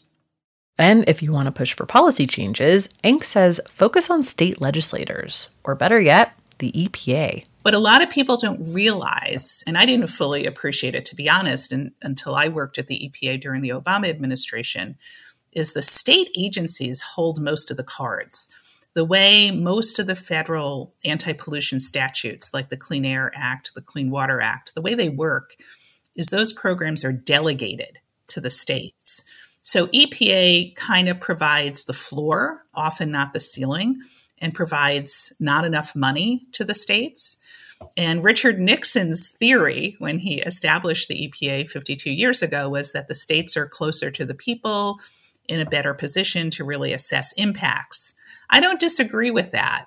And 0.78 1.08
if 1.08 1.22
you 1.22 1.32
want 1.32 1.46
to 1.46 1.52
push 1.52 1.72
for 1.72 1.86
policy 1.86 2.26
changes, 2.26 2.88
Enck 3.02 3.24
says 3.24 3.60
focus 3.66 4.10
on 4.10 4.22
state 4.22 4.60
legislators, 4.60 5.48
or 5.64 5.74
better 5.74 5.98
yet, 5.98 6.32
the 6.58 6.72
EPA. 6.72 7.44
What 7.62 7.74
a 7.74 7.78
lot 7.78 8.02
of 8.02 8.10
people 8.10 8.36
don't 8.36 8.62
realize, 8.72 9.64
and 9.66 9.76
I 9.76 9.86
didn't 9.86 10.08
fully 10.08 10.46
appreciate 10.46 10.94
it 10.94 11.04
to 11.06 11.16
be 11.16 11.28
honest 11.28 11.72
and, 11.72 11.92
until 12.02 12.34
I 12.34 12.48
worked 12.48 12.78
at 12.78 12.86
the 12.86 13.10
EPA 13.10 13.40
during 13.40 13.62
the 13.62 13.70
Obama 13.70 14.08
administration, 14.08 14.96
is 15.56 15.72
the 15.72 15.82
state 15.82 16.30
agencies 16.36 17.00
hold 17.00 17.40
most 17.40 17.70
of 17.70 17.76
the 17.76 17.82
cards. 17.82 18.48
The 18.94 19.04
way 19.04 19.50
most 19.50 19.98
of 19.98 20.06
the 20.06 20.14
federal 20.14 20.94
anti 21.04 21.32
pollution 21.32 21.80
statutes, 21.80 22.54
like 22.54 22.68
the 22.68 22.76
Clean 22.76 23.04
Air 23.04 23.32
Act, 23.34 23.74
the 23.74 23.82
Clean 23.82 24.10
Water 24.10 24.40
Act, 24.40 24.74
the 24.74 24.82
way 24.82 24.94
they 24.94 25.08
work 25.08 25.56
is 26.14 26.28
those 26.28 26.52
programs 26.52 27.04
are 27.04 27.12
delegated 27.12 27.98
to 28.28 28.40
the 28.40 28.50
states. 28.50 29.24
So 29.62 29.88
EPA 29.88 30.76
kind 30.76 31.08
of 31.08 31.20
provides 31.20 31.84
the 31.84 31.92
floor, 31.92 32.62
often 32.74 33.10
not 33.10 33.32
the 33.32 33.40
ceiling, 33.40 34.00
and 34.38 34.54
provides 34.54 35.32
not 35.40 35.64
enough 35.64 35.96
money 35.96 36.46
to 36.52 36.64
the 36.64 36.74
states. 36.74 37.38
And 37.96 38.22
Richard 38.22 38.60
Nixon's 38.60 39.28
theory 39.28 39.96
when 39.98 40.18
he 40.18 40.40
established 40.40 41.08
the 41.08 41.28
EPA 41.28 41.68
52 41.68 42.10
years 42.10 42.42
ago 42.42 42.68
was 42.68 42.92
that 42.92 43.08
the 43.08 43.14
states 43.14 43.56
are 43.56 43.66
closer 43.66 44.10
to 44.10 44.24
the 44.24 44.34
people, 44.34 44.98
in 45.48 45.60
a 45.60 45.66
better 45.66 45.94
position 45.94 46.50
to 46.52 46.64
really 46.64 46.92
assess 46.92 47.32
impacts. 47.32 48.14
I 48.50 48.60
don't 48.60 48.80
disagree 48.80 49.30
with 49.30 49.52
that. 49.52 49.86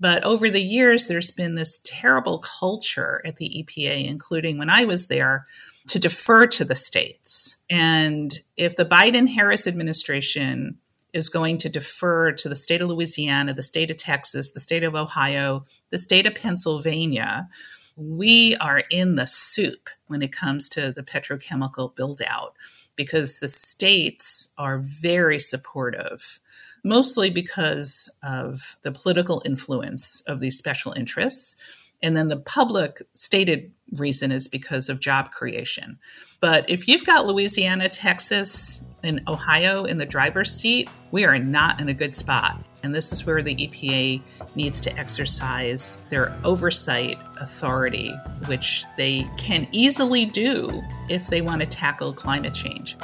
But 0.00 0.24
over 0.24 0.50
the 0.50 0.62
years, 0.62 1.06
there's 1.06 1.30
been 1.30 1.54
this 1.54 1.80
terrible 1.84 2.38
culture 2.38 3.20
at 3.24 3.36
the 3.36 3.64
EPA, 3.64 4.08
including 4.08 4.56
when 4.56 4.70
I 4.70 4.86
was 4.86 5.08
there, 5.08 5.46
to 5.88 5.98
defer 5.98 6.46
to 6.46 6.64
the 6.64 6.74
states. 6.74 7.58
And 7.68 8.38
if 8.56 8.76
the 8.76 8.86
Biden 8.86 9.28
Harris 9.28 9.66
administration 9.66 10.78
is 11.12 11.28
going 11.28 11.58
to 11.58 11.68
defer 11.68 12.32
to 12.32 12.48
the 12.48 12.56
state 12.56 12.80
of 12.80 12.88
Louisiana, 12.88 13.52
the 13.52 13.62
state 13.62 13.90
of 13.90 13.98
Texas, 13.98 14.52
the 14.52 14.60
state 14.60 14.84
of 14.84 14.94
Ohio, 14.94 15.64
the 15.90 15.98
state 15.98 16.26
of 16.26 16.34
Pennsylvania, 16.34 17.48
we 17.96 18.56
are 18.56 18.84
in 18.90 19.16
the 19.16 19.26
soup 19.26 19.90
when 20.06 20.22
it 20.22 20.32
comes 20.32 20.68
to 20.70 20.92
the 20.92 21.02
petrochemical 21.02 21.94
build 21.94 22.22
out 22.26 22.54
because 23.00 23.38
the 23.38 23.48
states 23.48 24.52
are 24.58 24.78
very 24.78 25.38
supportive 25.38 26.38
mostly 26.84 27.30
because 27.30 28.10
of 28.22 28.76
the 28.82 28.92
political 28.92 29.42
influence 29.44 30.22
of 30.26 30.40
these 30.40 30.58
special 30.58 30.92
interests. 30.92 31.56
And 32.02 32.16
then 32.16 32.28
the 32.28 32.36
public 32.36 33.02
stated 33.14 33.72
reason 33.92 34.32
is 34.32 34.48
because 34.48 34.88
of 34.88 35.00
job 35.00 35.30
creation. 35.30 35.98
But 36.40 36.68
if 36.70 36.88
you've 36.88 37.04
got 37.04 37.26
Louisiana, 37.26 37.88
Texas, 37.88 38.84
and 39.02 39.20
Ohio 39.28 39.84
in 39.84 39.98
the 39.98 40.06
driver's 40.06 40.52
seat, 40.52 40.88
we 41.10 41.24
are 41.24 41.38
not 41.38 41.80
in 41.80 41.88
a 41.88 41.94
good 41.94 42.14
spot. 42.14 42.62
And 42.82 42.94
this 42.94 43.12
is 43.12 43.26
where 43.26 43.42
the 43.42 43.54
EPA 43.54 44.22
needs 44.54 44.80
to 44.80 44.98
exercise 44.98 46.04
their 46.10 46.36
oversight 46.44 47.18
authority, 47.38 48.10
which 48.46 48.84
they 48.96 49.28
can 49.36 49.68
easily 49.72 50.26
do 50.26 50.82
if 51.08 51.26
they 51.26 51.42
want 51.42 51.60
to 51.60 51.66
tackle 51.66 52.12
climate 52.12 52.54
change. 52.54 52.96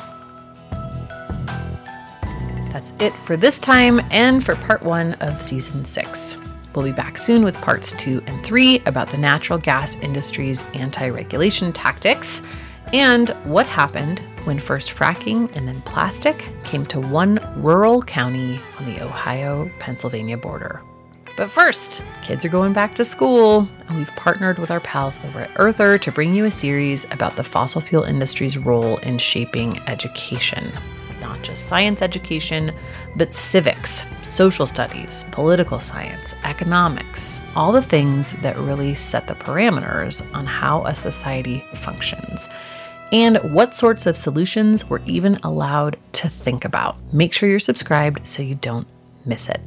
That's 2.73 2.93
it 3.01 3.13
for 3.15 3.37
this 3.37 3.59
time 3.59 4.01
and 4.11 4.45
for 4.45 4.55
part 4.57 4.83
one 4.83 5.15
of 5.15 5.41
season 5.41 5.85
six. 5.85 6.39
We'll 6.75 6.85
be 6.85 6.93
back 6.93 7.17
soon 7.17 7.43
with 7.43 7.57
parts 7.63 7.93
two 7.93 8.23
and 8.27 8.45
three 8.45 8.81
about 8.81 9.09
the 9.09 9.17
natural 9.17 9.59
gas 9.59 9.97
industry's 9.97 10.63
anti 10.75 11.09
regulation 11.09 11.73
tactics 11.73 12.43
and 12.93 13.31
what 13.45 13.67
happened 13.67 14.21
when 14.45 14.59
first 14.59 14.91
fracking 14.91 15.55
and 15.57 15.67
then 15.67 15.81
plastic 15.83 16.49
came 16.65 16.87
to 16.87 17.01
one 17.01 17.41
rural 17.57 18.03
county 18.03 18.61
on 18.79 18.87
the 18.87 19.03
Ohio 19.03 19.71
Pennsylvania 19.79 20.37
border. 20.37 20.83
But 21.37 21.51
first, 21.51 22.03
kids 22.23 22.45
are 22.45 22.49
going 22.49 22.73
back 22.73 22.95
to 22.95 23.05
school, 23.05 23.69
and 23.89 23.99
we've 23.99 24.15
partnered 24.17 24.59
with 24.59 24.71
our 24.71 24.81
pals 24.81 25.19
over 25.25 25.41
at 25.41 25.51
Earther 25.57 25.99
to 25.99 26.13
bring 26.13 26.35
you 26.35 26.47
a 26.47 26.51
series 26.51 27.05
about 27.11 27.37
the 27.37 27.45
fossil 27.45 27.81
fuel 27.81 28.05
industry's 28.05 28.57
role 28.57 28.97
in 28.99 29.19
shaping 29.19 29.79
education 29.89 30.73
not 31.21 31.43
just 31.43 31.67
science 31.67 32.03
education, 32.03 32.73
but 33.17 33.33
civics, 33.33 34.07
social 34.23 34.67
studies, 34.67 35.25
political 35.33 35.81
science, 35.81 36.35
economics, 36.45 37.41
all 37.55 37.73
the 37.73 37.83
things 37.83 38.33
that 38.43 38.57
really 38.59 38.95
set 38.95 39.27
the 39.27 39.35
parameters 39.35 40.23
on 40.35 40.47
how 40.47 40.85
a 40.85 40.95
society 40.95 41.65
functions 41.75 42.49
and 43.13 43.39
what 43.55 43.75
sorts 43.75 44.07
of 44.07 44.17
solutions 44.17 44.89
we're 44.89 45.03
even 45.05 45.37
allowed 45.43 45.97
to 46.13 46.29
think 46.29 46.65
about. 46.65 46.97
Make 47.13 47.33
sure 47.33 47.49
you're 47.49 47.59
subscribed 47.59 48.27
so 48.27 48.43
you 48.43 48.55
don't 48.55 48.87
miss 49.25 49.49
it. 49.49 49.61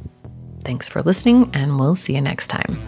Thanks 0.64 0.88
for 0.88 1.02
listening, 1.02 1.50
and 1.54 1.78
we'll 1.78 1.94
see 1.94 2.14
you 2.14 2.20
next 2.20 2.48
time. 2.48 2.80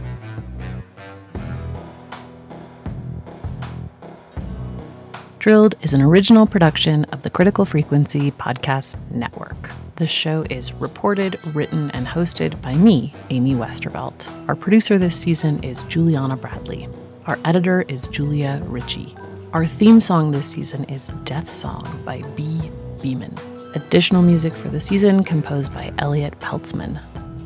Drilled 5.39 5.75
is 5.83 5.93
an 5.93 6.01
original 6.01 6.47
production 6.47 7.05
of 7.07 7.23
the 7.23 7.31
Critical 7.31 7.65
Frequency 7.65 8.31
Podcast 8.31 8.95
Network. 9.11 9.71
The 9.97 10.07
show 10.07 10.45
is 10.49 10.73
reported, 10.75 11.41
written, 11.55 11.91
and 11.91 12.07
hosted 12.07 12.63
by 12.63 12.75
me, 12.75 13.13
Amy 13.31 13.55
Westervelt. 13.55 14.29
Our 14.49 14.55
producer 14.55 14.99
this 14.99 15.17
season 15.17 15.63
is 15.65 15.83
Juliana 15.85 16.37
Bradley. 16.37 16.89
Our 17.27 17.41
editor 17.45 17.83
is 17.89 18.07
Julia 18.07 18.63
Ritchie. 18.67 19.17
Our 19.53 19.67
theme 19.67 20.01
song 20.01 20.31
this 20.31 20.47
season 20.47 20.85
is 20.85 21.09
Death 21.25 21.53
Song 21.53 22.01
by 22.07 22.23
B. 22.37 22.71
Beeman. 23.03 23.37
Additional 23.75 24.23
music 24.23 24.55
for 24.55 24.71
the 24.71 24.81
season 24.81 25.25
composed 25.25 25.75
by 25.75 25.93
Elliot 25.99 26.41
Peltzman. 26.41 26.99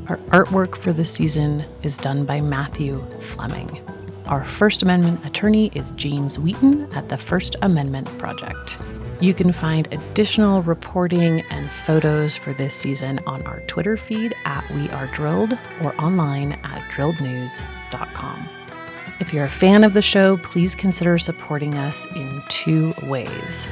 Our 0.09 0.19
artwork 0.29 0.77
for 0.77 0.93
the 0.93 1.05
season 1.05 1.65
is 1.83 1.99
done 1.99 2.25
by 2.25 2.41
Matthew 2.41 3.05
Fleming. 3.19 3.81
Our 4.27 4.45
First 4.45 4.83
Amendment 4.83 5.27
attorney 5.27 5.73
is 5.75 5.91
James 5.93 6.39
Wheaton 6.39 6.93
at 6.93 7.09
the 7.09 7.17
First 7.17 7.57
Amendment 7.63 8.07
Project. 8.19 8.79
You 9.21 9.35
can 9.35 9.51
find 9.51 9.93
additional 9.93 10.63
reporting 10.63 11.41
and 11.51 11.73
photos 11.73 12.37
for 12.37 12.53
this 12.53 12.77
season 12.77 13.19
on 13.27 13.45
our 13.49 13.63
Twitter 13.63 13.97
feed 13.97 14.33
at 14.45 14.65
We 14.73 14.89
Are 14.91 15.09
Drilled 15.09 15.59
or 15.83 16.01
online 16.01 16.53
at 16.53 16.83
drillednews.com. 16.93 18.56
If 19.19 19.33
you're 19.33 19.47
a 19.47 19.51
fan 19.51 19.83
of 19.83 19.95
the 19.95 20.03
show, 20.03 20.37
please 20.37 20.75
consider 20.75 21.17
supporting 21.19 21.73
us 21.75 22.07
in 22.15 22.43
two 22.49 22.93
ways. 23.05 23.65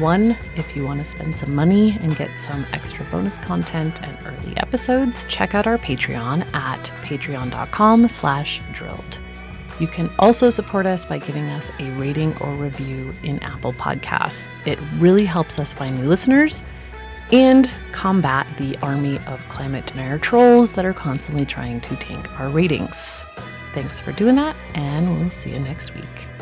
One, 0.00 0.36
if 0.56 0.74
you 0.74 0.84
want 0.84 0.98
to 0.98 1.06
spend 1.06 1.36
some 1.36 1.54
money 1.54 1.96
and 2.02 2.16
get 2.16 2.38
some 2.38 2.66
extra 2.72 3.04
bonus 3.04 3.38
content 3.38 4.02
and 4.02 4.18
early 4.26 4.56
episodes, 4.56 5.24
check 5.28 5.54
out 5.54 5.68
our 5.68 5.78
Patreon 5.78 6.52
at 6.52 6.92
patreon.com 7.02 8.08
slash 8.08 8.60
drilled. 8.72 9.20
You 9.78 9.86
can 9.86 10.10
also 10.18 10.50
support 10.50 10.84
us 10.84 11.06
by 11.06 11.18
giving 11.18 11.44
us 11.50 11.70
a 11.78 11.90
rating 11.92 12.36
or 12.38 12.52
review 12.54 13.14
in 13.22 13.38
Apple 13.44 13.74
Podcasts. 13.74 14.48
It 14.66 14.80
really 14.98 15.24
helps 15.24 15.60
us 15.60 15.72
find 15.72 16.00
new 16.00 16.08
listeners 16.08 16.64
and 17.30 17.72
combat 17.92 18.48
the 18.58 18.76
army 18.78 19.20
of 19.28 19.48
climate 19.48 19.86
denier 19.86 20.18
trolls 20.18 20.74
that 20.74 20.84
are 20.84 20.94
constantly 20.94 21.46
trying 21.46 21.80
to 21.82 21.94
tank 21.96 22.28
our 22.40 22.48
ratings. 22.48 23.22
Thanks 23.72 24.00
for 24.00 24.12
doing 24.12 24.36
that, 24.36 24.56
and 24.74 25.18
we'll 25.20 25.30
see 25.30 25.50
you 25.50 25.60
next 25.60 25.94
week. 25.94 26.37